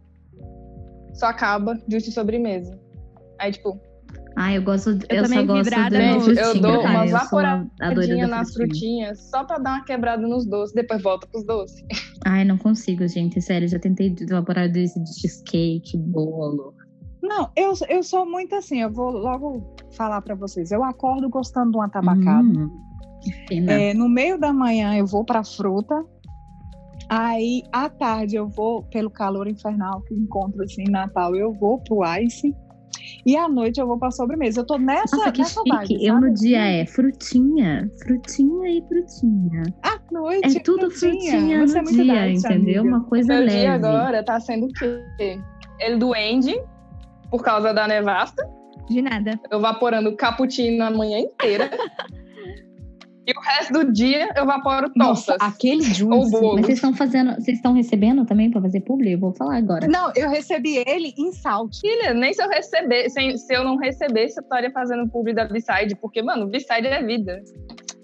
[1.13, 2.77] Só acaba juice de sobremesa.
[3.39, 3.79] Aí, tipo,
[4.35, 4.89] Ah, eu gosto.
[4.91, 6.89] Eu, Eu só também gosto vidrada de no- gente, eu dou cara.
[6.91, 8.67] umas vaporadinhas nas frutinha.
[9.07, 11.83] frutinhas só pra dar uma quebrada nos doces, depois volta pros doces.
[12.23, 13.41] Ai, não consigo, gente.
[13.41, 16.75] Sério, já tentei evaporar desse de cheesecake, bolo.
[17.21, 19.63] Não, eu, eu sou muito assim, eu vou logo
[19.95, 20.71] falar pra vocês.
[20.71, 22.43] Eu acordo gostando de uma tabacada.
[22.47, 22.69] Hum.
[23.67, 25.95] É, no meio da manhã eu vou pra fruta.
[27.09, 31.79] Aí, à tarde, eu vou, pelo calor infernal que encontro assim em Natal, eu vou
[31.79, 32.53] pro ice.
[33.25, 34.61] E à noite eu vou pra sobremesa.
[34.61, 39.63] Eu tô nessa, Nossa, que nessa vibe, eu no dia é frutinha, frutinha e frutinha.
[39.83, 42.81] À noite, É tudo frutinha, Você é no muito dia, diet, entendeu?
[42.81, 42.97] amiga.
[42.97, 43.59] Uma coisa Meu leve.
[43.59, 45.39] dia agora tá sendo o quê?
[45.79, 46.59] Ele duende,
[47.29, 48.47] por causa da nevasca.
[48.89, 49.39] De nada.
[49.51, 51.69] Eu vaporando cappuccino a manhã inteira.
[53.27, 55.53] e o resto do dia eu vaporo Nossa, tossas.
[55.53, 56.31] aquele Ou juice.
[56.31, 56.55] bolo.
[56.55, 59.11] Mas vocês estão fazendo, vocês estão recebendo também pra fazer publi?
[59.11, 59.87] Eu vou falar agora.
[59.87, 61.77] Não, eu recebi ele em salt.
[61.81, 65.45] Filha, nem se eu receber, se, se eu não recebesse, eu estaria fazendo publi da
[65.45, 67.43] B-Side, porque, mano, B-Side é vida.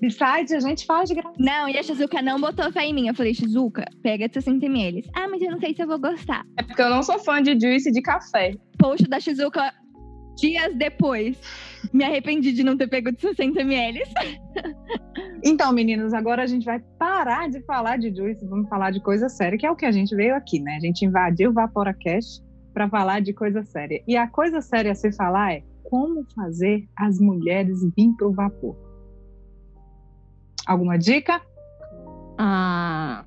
[0.04, 1.34] Besides, a gente faz de graça.
[1.40, 3.08] Não, e a Shizuka não botou fé em mim.
[3.08, 5.10] Eu falei, Shizuka, pega 60ml.
[5.16, 6.46] Ah, mas eu não sei se eu vou gostar.
[6.58, 8.54] É porque eu não sou fã de juice de café.
[8.78, 9.74] Post da Shizuka
[10.36, 11.40] dias depois.
[11.94, 14.02] Me arrependi de não ter pego de 60ml.
[15.46, 19.28] Então, meninos, agora a gente vai parar de falar de juice, vamos falar de coisa
[19.28, 20.78] séria, que é o que a gente veio aqui, né?
[20.78, 22.42] A gente invadiu o VaporaCast
[22.74, 24.02] para falar de coisa séria.
[24.08, 28.93] E a coisa séria a se falar é como fazer as mulheres vir pro vapor.
[30.66, 31.42] Alguma dica?
[32.38, 33.26] Ah.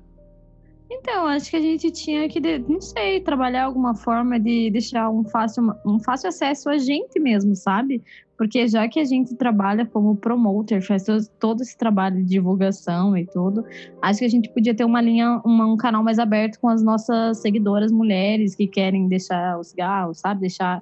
[0.89, 5.23] Então, acho que a gente tinha que, não sei, trabalhar alguma forma de deixar um
[5.25, 8.01] fácil, um fácil acesso a gente mesmo, sabe?
[8.37, 11.03] Porque já que a gente trabalha como promoter, faz
[11.39, 13.65] todo, esse trabalho de divulgação e tudo,
[14.01, 16.81] acho que a gente podia ter uma linha, uma- um canal mais aberto com as
[16.81, 20.41] nossas seguidoras mulheres que querem deixar o cigarro, sabe?
[20.41, 20.81] Deixar.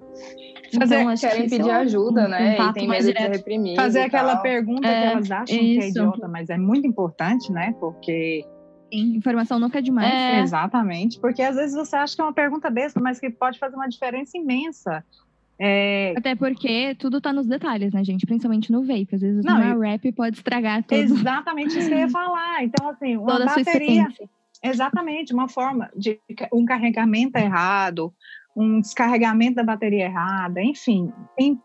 [0.74, 2.54] Fazer- Então, Querem pedir lá, ajuda, um né?
[2.54, 3.76] E contato tem medo de ser reprimido.
[3.76, 5.88] Fazer e aquela pergunta É, que elas acham que é isso.
[5.90, 7.74] idiota, mas é muito importante, né?
[7.80, 8.46] Porque
[8.94, 10.14] Sim, informação nunca é demais.
[10.14, 10.40] É.
[10.42, 13.76] Exatamente, porque às vezes você acha que é uma pergunta besta, mas que pode fazer
[13.76, 15.04] uma diferença imensa.
[15.60, 18.26] É, Até porque tudo tá nos detalhes, né, gente?
[18.26, 19.08] Principalmente no vape.
[19.14, 22.62] Às vezes Não, uma e- rap pode estragar todo, exatamente isso que eu ia falar.
[22.64, 24.06] Então, assim, uma toda bateria,
[24.62, 26.20] exatamente, uma forma de
[26.54, 28.14] um carregamento errado,
[28.56, 31.12] um descarregamento da bateria errada, enfim.
[31.36, 31.60] Tem...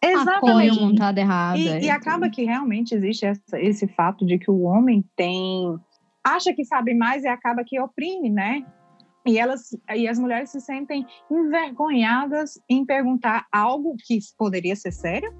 [0.00, 0.80] Apoio Exatamente.
[0.80, 1.58] montado errado.
[1.58, 5.76] E, é, e acaba que realmente existe essa- esse fato de que o homem tem
[6.24, 8.64] acha que sabe mais e acaba que oprime, né?
[9.26, 15.32] E elas e as mulheres se sentem envergonhadas em perguntar algo que poderia ser sério,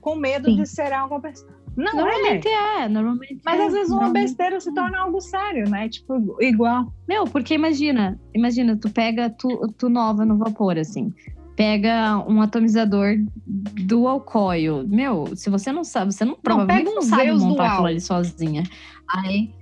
[0.00, 0.56] com medo Sim.
[0.56, 1.55] de ser algo besteira.
[1.76, 1.94] Não é.
[1.94, 5.88] Normalmente é, normalmente Mas é, às vezes uma besteira se torna algo sério, né?
[5.88, 6.92] Tipo, igual.
[7.06, 11.12] Meu, porque imagina, imagina, tu pega tu, tu nova no vapor, assim.
[11.54, 13.16] Pega um atomizador
[13.46, 14.86] dual coil.
[14.88, 18.00] Meu, se você não sabe, você não, provavelmente pega um não sabe montar aquilo ali
[18.00, 18.62] sozinha.
[19.08, 19.54] Aí,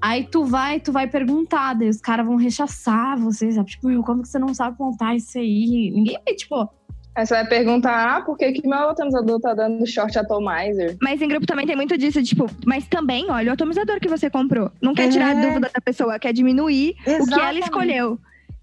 [0.00, 3.70] aí tu vai, tu vai perguntar, daí os caras vão rechaçar você, sabe?
[3.70, 5.90] Tipo, como que você não sabe montar isso aí?
[5.92, 6.68] Ninguém vai, tipo,
[7.18, 10.96] Aí você vai perguntar, ah, por que, que meu atomizador tá dando short atomizer?
[11.02, 14.30] Mas em grupo também tem muito disso, tipo, mas também, olha, o atomizador que você
[14.30, 14.70] comprou.
[14.80, 15.40] Não quer tirar a É.
[15.48, 17.64] dúvida da pessoa, quer diminuir o que ela Exatamente.
[17.64, 18.20] escolheu.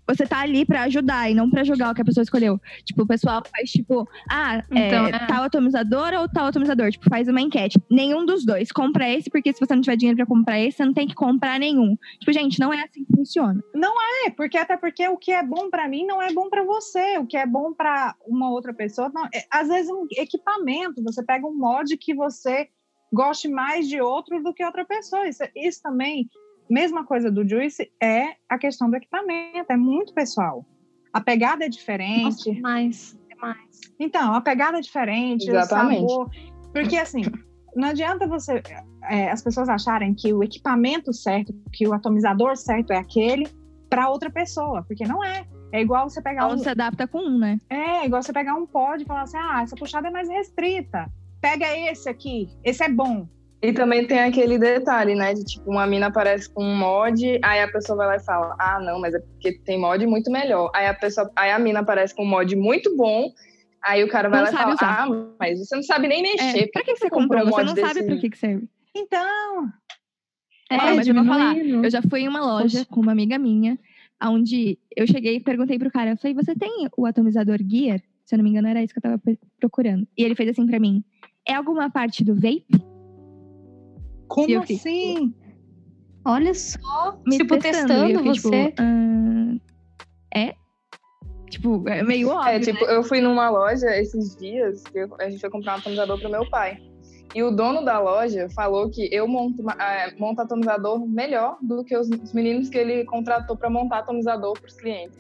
[0.07, 2.59] Você tá ali pra ajudar e não pra julgar o que a pessoa escolheu.
[2.83, 5.25] Tipo, o pessoal faz tipo, ah, Então, é, é.
[5.27, 6.91] tal atomizador ou tal atomizador?
[6.91, 7.79] Tipo, faz uma enquete.
[7.89, 8.71] Nenhum dos dois.
[8.71, 11.15] Compra esse, porque se você não tiver dinheiro pra comprar esse, você não tem que
[11.15, 11.97] comprar nenhum.
[12.19, 13.63] Tipo, gente, não é assim que funciona.
[14.25, 17.17] É, porque até porque o que é bom pra mim não é bom pra você,
[17.19, 21.23] o que é bom pra uma outra pessoa, não, é, às vezes um equipamento, você
[21.23, 22.67] pega um mod que você
[23.13, 25.27] goste mais de outro do que outra pessoa.
[25.27, 26.27] Isso, isso também,
[26.69, 30.65] mesma coisa do Juice, é a questão do equipamento, é muito pessoal.
[31.13, 32.23] A pegada é diferente.
[32.23, 33.81] Nossa, demais, demais.
[33.99, 36.03] Então, a pegada é diferente, Exatamente.
[36.03, 36.29] o sabor.
[36.73, 37.21] Porque assim,
[37.75, 38.61] não adianta você
[39.03, 43.47] é, as pessoas acharem que o equipamento certo, que o atomizador certo é aquele
[43.89, 45.45] para outra pessoa, porque não é.
[45.71, 47.59] É igual você pegar Ela um, se adapta com um, né?
[47.69, 51.11] é igual você pegar um pod e falar assim: "Ah, essa puxada é mais restrita.
[51.41, 53.27] Pega esse aqui, esse é bom".
[53.65, 55.33] E também tem aquele detalhe, né?
[55.33, 58.55] De tipo, uma mina aparece com um mod, aí a pessoa vai lá e fala:
[58.59, 60.69] Ah, não, mas é porque tem mod muito melhor.
[60.75, 63.31] Aí a pessoa, aí a mina aparece com um mod muito bom,
[63.83, 65.03] aí o cara vai Não lá e sabe fala: usar.
[65.03, 66.59] Ah, mas você não sabe nem mexer.
[66.63, 67.41] É, pra que você comprou?
[67.41, 68.67] um Você mod não desse- sabe pra que, que serve.
[68.95, 69.67] Então,
[70.69, 71.55] É, mas eu vou falar.
[71.57, 73.77] Eu já fui em uma loja com uma amiga minha,
[74.23, 77.99] onde eu cheguei e perguntei pro cara, eu falei, você tem o atomizador Gear?
[78.25, 79.21] Se eu não me engano, era isso que eu tava
[79.59, 80.07] procurando.
[80.17, 81.03] E ele fez assim pra mim,
[81.47, 82.65] é alguma parte do vape?
[84.27, 85.33] Como eu fiquei, assim?
[86.25, 88.65] Olha só, Me tipo, testando eu fiquei, você.
[88.71, 89.57] Tipo, "Ah,
[90.39, 90.55] é?
[91.49, 95.29] Tipo, é meio óbvio, É, tipo, eu fui numa loja esses dias, que eu- a
[95.29, 96.77] gente foi comprar um atomizador pro meu pai.
[97.33, 101.95] E o dono da loja falou que eu monto, ah, monto atomizador melhor do que
[101.95, 105.17] os, os meninos que ele contratou para montar atomizador para os clientes.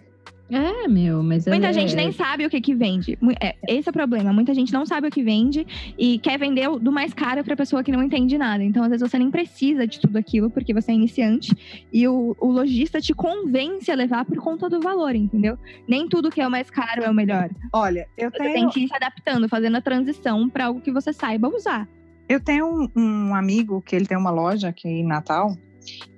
[0.49, 3.17] É, meu, mas Muita é- gente nem sabe o que que vende.
[3.41, 4.31] É, esse é o problema.
[4.31, 5.65] Muita gente não sabe o que vende
[5.97, 8.63] e quer vender o do mais caro pra pessoa que não entende nada.
[8.63, 11.55] Então, às vezes, você nem precisa de tudo aquilo porque você é iniciante
[11.91, 15.57] e o, o lojista te convence a levar por conta do valor, entendeu?
[15.87, 17.49] Nem tudo que é o mais caro é o melhor.
[17.73, 20.91] Olha, eu Você tenho tem que ir se adaptando, fazendo a transição pra algo que
[20.91, 21.87] você saiba usar.
[22.27, 25.55] Eu tenho um, um amigo que ele tem uma loja aqui em Natal,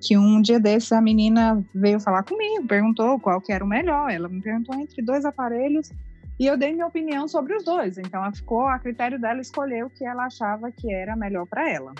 [0.00, 4.10] que um dia desses a menina veio falar comigo, perguntou qual que era o melhor.
[4.10, 5.90] Ela me perguntou entre dois aparelhos
[6.38, 7.98] e eu dei minha opinião sobre os dois.
[7.98, 11.68] Então ela ficou a critério dela escolher o que ela achava que era melhor para
[11.68, 11.92] ela.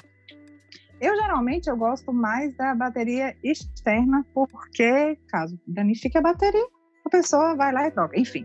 [1.01, 6.67] Eu geralmente eu gosto mais da bateria externa, porque caso danifique a bateria,
[7.05, 8.19] a pessoa vai lá e troca.
[8.19, 8.45] Enfim,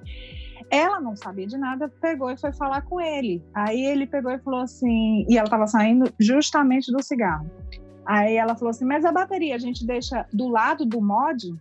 [0.69, 3.43] ela não sabia de nada, pegou e foi falar com ele.
[3.55, 7.49] Aí ele pegou e falou assim, e ela estava saindo justamente do cigarro.
[8.05, 11.53] Aí ela falou assim: Mas a bateria a gente deixa do lado do mod?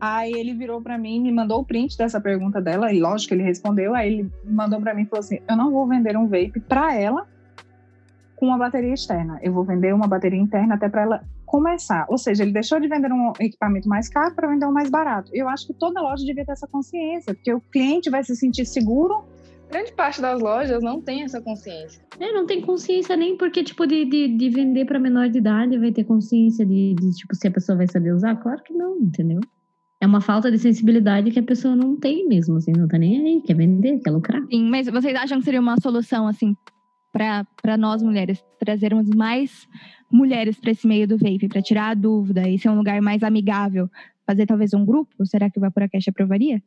[0.00, 3.42] Aí ele virou para mim, me mandou o print dessa pergunta dela, e lógico ele
[3.42, 3.94] respondeu.
[3.94, 6.94] Aí ele mandou para mim e falou assim: Eu não vou vender um vape para
[6.94, 7.26] ela
[8.36, 9.38] com uma bateria externa.
[9.42, 12.06] Eu vou vender uma bateria interna até para ela começar.
[12.08, 15.30] Ou seja, ele deixou de vender um equipamento mais caro para vender um mais barato.
[15.34, 18.64] Eu acho que toda loja devia ter essa consciência, porque o cliente vai se sentir
[18.64, 19.24] seguro.
[19.70, 22.02] Grande parte das lojas não tem essa consciência.
[22.18, 25.78] É, não tem consciência nem porque, tipo, de, de, de vender para menor de idade
[25.78, 28.34] vai ter consciência de, de, tipo, se a pessoa vai saber usar.
[28.36, 29.40] Claro que não, entendeu?
[30.00, 33.20] É uma falta de sensibilidade que a pessoa não tem mesmo, assim, não tá nem
[33.24, 34.42] aí, quer vender, quer lucrar.
[34.50, 36.56] Sim, mas vocês acham que seria uma solução, assim,
[37.12, 39.68] para nós mulheres, trazermos mais
[40.10, 43.22] mulheres para esse meio do vape, para tirar a dúvida e ser um lugar mais
[43.22, 43.88] amigável?
[44.26, 45.24] Fazer talvez um grupo?
[45.26, 46.60] Será que o Vaporacast aprovaria?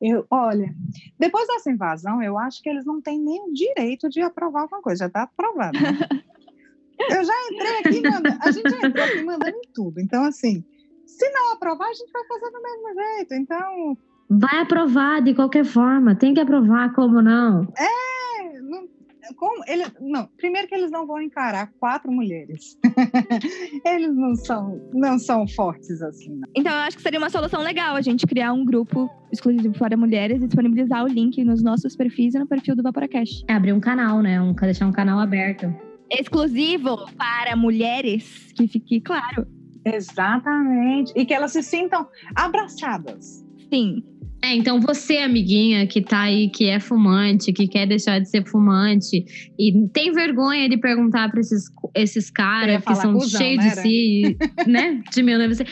[0.00, 0.74] Eu, olha,
[1.18, 4.82] depois dessa invasão, eu acho que eles não têm nem o direito de aprovar alguma
[4.82, 5.78] coisa, já está aprovado.
[5.80, 5.98] né?
[7.10, 10.00] eu já entrei aqui, manda, a gente já entrou aqui mandando em tudo.
[10.00, 10.64] Então, assim,
[11.06, 13.34] se não aprovar, a gente vai fazer do mesmo jeito.
[13.34, 13.96] Então,
[14.28, 17.68] Vai aprovar de qualquer forma, tem que aprovar, como não?
[17.76, 18.88] é, não,
[19.36, 22.78] como ele, não, primeiro que eles não vão encarar quatro mulheres.
[23.84, 26.34] eles não são, não são fortes assim.
[26.34, 26.48] Não.
[26.54, 29.96] Então, eu acho que seria uma solução legal a gente criar um grupo exclusivo para
[29.96, 33.44] mulheres e disponibilizar o link nos nossos perfis e no perfil do Vaporacast.
[33.48, 34.40] É abrir um canal, né?
[34.40, 35.74] Um, deixar um canal aberto.
[36.10, 39.46] Exclusivo para mulheres, que fique claro.
[39.84, 41.12] Exatamente.
[41.16, 43.44] E que elas se sintam abraçadas.
[43.72, 44.04] Sim,
[44.44, 48.44] É, então você, amiguinha, que tá aí, que é fumante, que quer deixar de ser
[48.46, 49.24] fumante,
[49.58, 51.64] e tem vergonha de perguntar pra esses,
[51.94, 54.36] esses caras que são cheios né, de si,
[54.66, 55.02] né?
[55.10, 55.64] De meu você.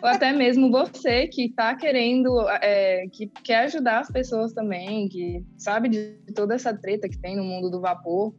[0.00, 5.44] Ou até mesmo você que está querendo, é, que quer ajudar as pessoas também, que
[5.58, 8.32] sabe de toda essa treta que tem no mundo do vapor.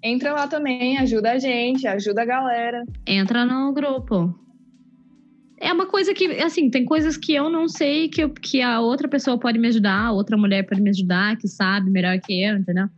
[0.00, 2.84] Entra lá também, ajuda a gente, ajuda a galera.
[3.04, 4.32] Entra no grupo.
[5.60, 8.80] É uma coisa que, assim, tem coisas que eu não sei que, eu- que a
[8.80, 12.42] outra pessoa pode me ajudar, a outra mulher pode me ajudar, que sabe melhor que
[12.42, 12.88] eu, entendeu?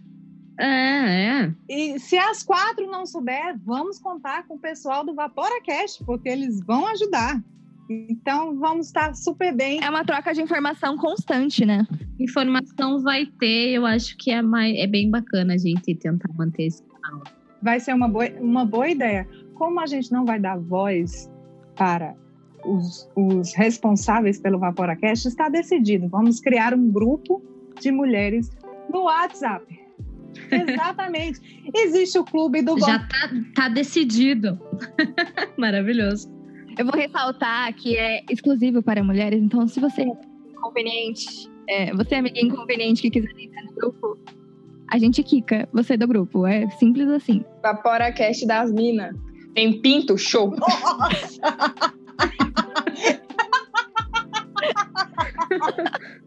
[0.61, 1.55] É, é.
[1.69, 6.61] E se as quatro não souber, vamos contar com o pessoal do VaporaCast, porque eles
[6.65, 7.41] vão ajudar.
[7.91, 9.83] Então vamos estar super bem.
[9.83, 11.85] É uma troca de informação constante, né?
[12.21, 16.67] Informação vai ter, eu acho que é, mais, é bem bacana a gente tentar manter
[16.67, 17.23] esse canal.
[17.61, 19.29] Vai ser uma boa, uma boa ideia.
[19.55, 21.29] Como a gente não vai dar voz
[21.75, 22.15] para
[22.65, 26.09] os, os responsáveis pelo Vaporacast, está decidido.
[26.09, 27.43] Vamos criar um grupo
[27.81, 28.51] de mulheres
[28.91, 29.65] no WhatsApp.
[30.51, 31.41] Exatamente.
[31.75, 34.59] Existe o clube do Já tá, tá decidido.
[35.57, 36.31] Maravilhoso.
[36.79, 40.07] Eu vou ressaltar que é exclusivo para mulheres, então se você é
[40.51, 44.19] inconveniente, é, você é amiga inconveniente que quiser entrar no grupo,
[44.89, 46.47] a gente quica você do grupo.
[46.47, 47.45] É simples assim.
[47.63, 49.15] Vaporacast das minas.
[49.55, 50.55] Tem pinto, show.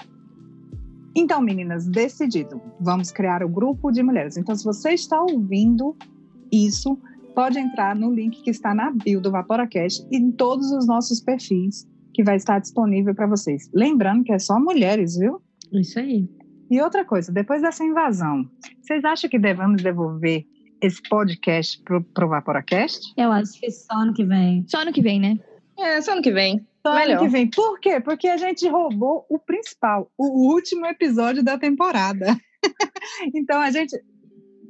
[1.17, 2.61] Então, meninas, decidido.
[2.79, 4.35] Vamos criar o grupo de mulheres.
[4.35, 5.95] Então, se você está ouvindo
[6.51, 6.99] isso,
[7.33, 11.21] pode entrar no link que está na bio do VaporaCast e em todos os nossos
[11.21, 13.69] perfis, que vai estar disponível para vocês.
[13.73, 15.41] Lembrando que é só mulheres, viu?
[15.71, 16.27] Isso aí.
[16.69, 18.49] E outra coisa, depois dessa invasão,
[18.81, 20.45] vocês acham que devemos devolver
[20.81, 23.13] esse podcast para o VaporaCast?
[23.15, 24.65] Eu acho que só ano que vem.
[24.67, 25.39] Só ano que vem, né?
[25.77, 26.65] É, só ano que vem.
[26.85, 27.19] Só ano Melhor.
[27.19, 27.49] que vem.
[27.49, 27.99] Por quê?
[27.99, 32.37] Porque a gente roubou o principal, o último episódio da temporada.
[33.33, 33.95] então a gente.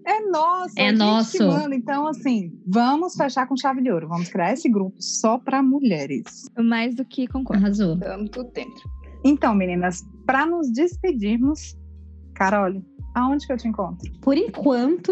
[0.08, 0.74] É nosso.
[0.78, 1.38] É a gente nosso.
[1.38, 1.76] que manda.
[1.76, 4.08] Então, assim, vamos fechar com chave de ouro.
[4.08, 6.46] Vamos criar esse grupo só para mulheres.
[6.58, 7.64] Mais do que concordo.
[7.64, 7.96] Arrasou.
[7.96, 8.90] Estamos tudo dentro.
[9.24, 11.76] Então, meninas, para nos despedirmos,
[12.36, 12.84] Carol,
[13.16, 14.12] aonde que eu te encontro?
[14.22, 15.12] Por enquanto,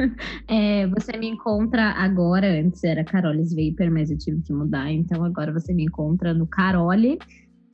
[0.48, 2.60] é, você me encontra agora.
[2.60, 4.92] Antes era Carolis Vapor, mas eu tive que mudar.
[4.92, 7.18] Então agora você me encontra no Carole,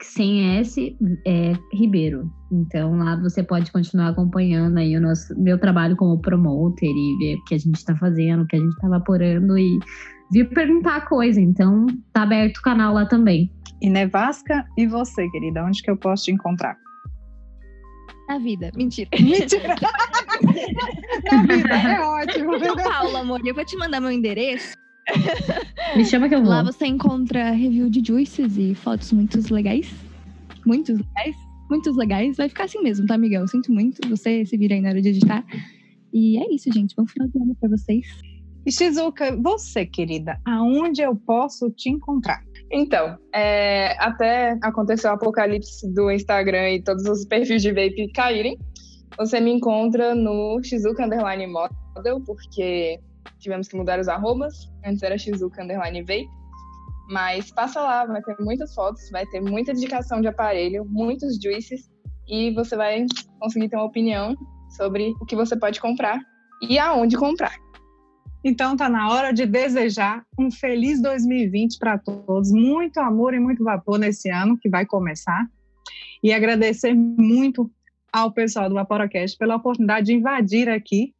[0.03, 2.31] sem S, é, Ribeiro.
[2.53, 7.37] Então lá você pode continuar acompanhando aí o nosso, meu trabalho como promoter e ver
[7.37, 9.79] o que a gente está fazendo, o que a gente está vaporando e
[10.31, 11.41] vir perguntar coisa.
[11.41, 13.51] Então tá aberto o canal lá também.
[13.81, 16.77] E Nevasca, e você, querida, onde que eu posso te encontrar?
[18.31, 18.71] Na vida.
[18.77, 19.11] Mentira.
[19.21, 19.75] Mentira!
[21.33, 22.61] Na vida, é ótimo.
[22.61, 23.41] São Paulo, amor.
[23.45, 24.77] Eu vou te mandar meu endereço.
[25.97, 26.49] Me chama que eu vou.
[26.49, 29.93] Lá você encontra review de juices e fotos muito legais.
[30.65, 31.37] Muitos legais.
[31.69, 32.37] Muitos legais.
[32.37, 33.41] Vai ficar assim mesmo, tá, Miguel?
[33.41, 34.09] Eu sinto muito.
[34.09, 35.45] Você se vira aí na hora de editar.
[36.13, 36.95] E é isso, gente.
[36.95, 38.07] Bom final de ano pra vocês.
[38.65, 42.45] E Shizuka, você, querida, aonde eu posso te encontrar?
[42.71, 48.57] Então, é, até aconteceu o apocalipse do Instagram e todos os perfis de vape caírem.
[49.19, 53.01] Você me encontra no Shizuka Underline Model, porque
[53.41, 54.71] tivemos que mudar os arrobas.
[54.87, 56.29] Antes era Shizuka Underline Vape.
[57.11, 61.91] Mas passa lá, vai ter muitas fotos, vai ter muita dedicação de aparelho, muitos juices,
[62.29, 63.05] e você vai
[63.41, 64.37] conseguir ter uma opinião
[64.77, 66.21] sobre o que você pode comprar
[66.63, 67.53] e aonde comprar.
[68.43, 73.63] Então tá na hora de desejar um feliz 2020 para todos, muito amor e muito
[73.63, 75.47] vapor nesse ano que vai começar.
[76.23, 77.71] E agradecer muito
[78.13, 81.15] ao pessoal do Vaporacast pela oportunidade de invadir aqui.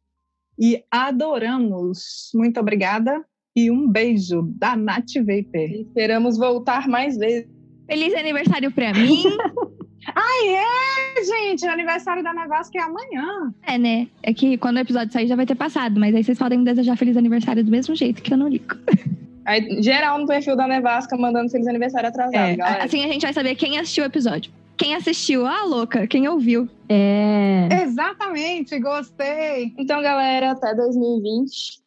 [0.59, 2.31] E adoramos.
[2.35, 3.23] Muito obrigada
[3.55, 5.71] e um beijo da Nath Vapor.
[5.71, 7.49] Esperamos voltar mais vezes.
[7.87, 9.23] Feliz aniversário pra mim.
[10.15, 13.53] Ai, é, gente, o aniversário da Nevasca é amanhã.
[13.67, 14.07] é, né?
[14.23, 16.65] É que quando o episódio sair já vai ter passado, mas aí vocês podem me
[16.65, 18.75] desejar feliz aniversário do mesmo jeito que eu não ligo.
[19.43, 22.83] Aí, geral no perfil da Nevasca mandando feliz aniversário atrasado, É, galera.
[22.83, 24.51] Assim a gente vai saber quem assistiu o episódio.
[24.77, 26.69] Quem assistiu, ah, louca, quem ouviu.
[26.87, 27.67] É.
[27.83, 29.73] Exatamente, gostei.
[29.79, 31.81] Então, galera, até 2020.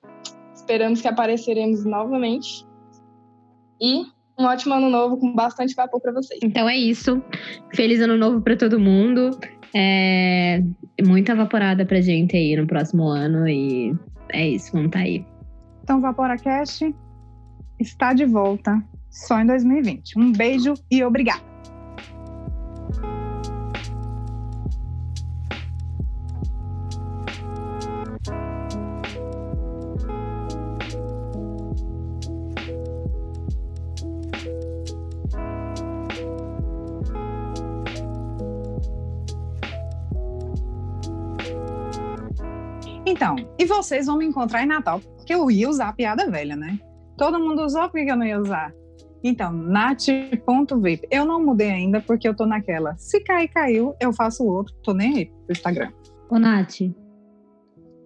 [0.54, 2.66] Esperamos que apareceremos novamente.
[3.80, 4.04] E
[4.38, 6.40] um ótimo ano novo com bastante vapor para vocês.
[6.42, 7.22] Então é isso.
[7.74, 9.38] Feliz ano novo pra todo mundo.
[9.74, 10.62] É,
[11.04, 13.94] muita vaporada pra gente aí no próximo ano e
[14.30, 15.24] é isso, vamos tá aí.
[15.82, 16.94] Então, VaporaCast
[17.78, 20.18] está de volta só em 2020.
[20.18, 21.53] Um beijo e obrigada.
[43.84, 46.78] Vocês vão me encontrar em Natal, porque eu ia usar a piada velha, né?
[47.16, 48.72] Todo mundo usou, por que eu não ia usar?
[49.22, 51.06] Então, nat.vape.
[51.10, 52.94] Eu não mudei ainda porque eu tô naquela.
[52.96, 54.74] Se cair, caiu, eu faço outro.
[54.82, 55.90] Tô nem aí pro Instagram.
[56.28, 56.80] Ô, Nath.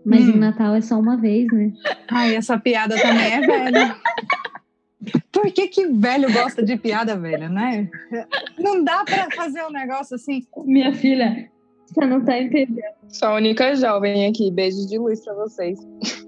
[0.05, 0.31] Mas Hum.
[0.31, 1.73] em Natal é só uma vez, né?
[2.11, 3.97] Ai, essa piada também é velha.
[5.33, 7.89] Por que que velho gosta de piada velha, né?
[8.59, 10.43] Não dá pra fazer um negócio assim.
[10.65, 11.51] Minha filha,
[11.89, 12.95] você não tá entendendo.
[13.09, 14.51] Sou a única jovem aqui.
[14.51, 15.79] Beijos de luz para vocês.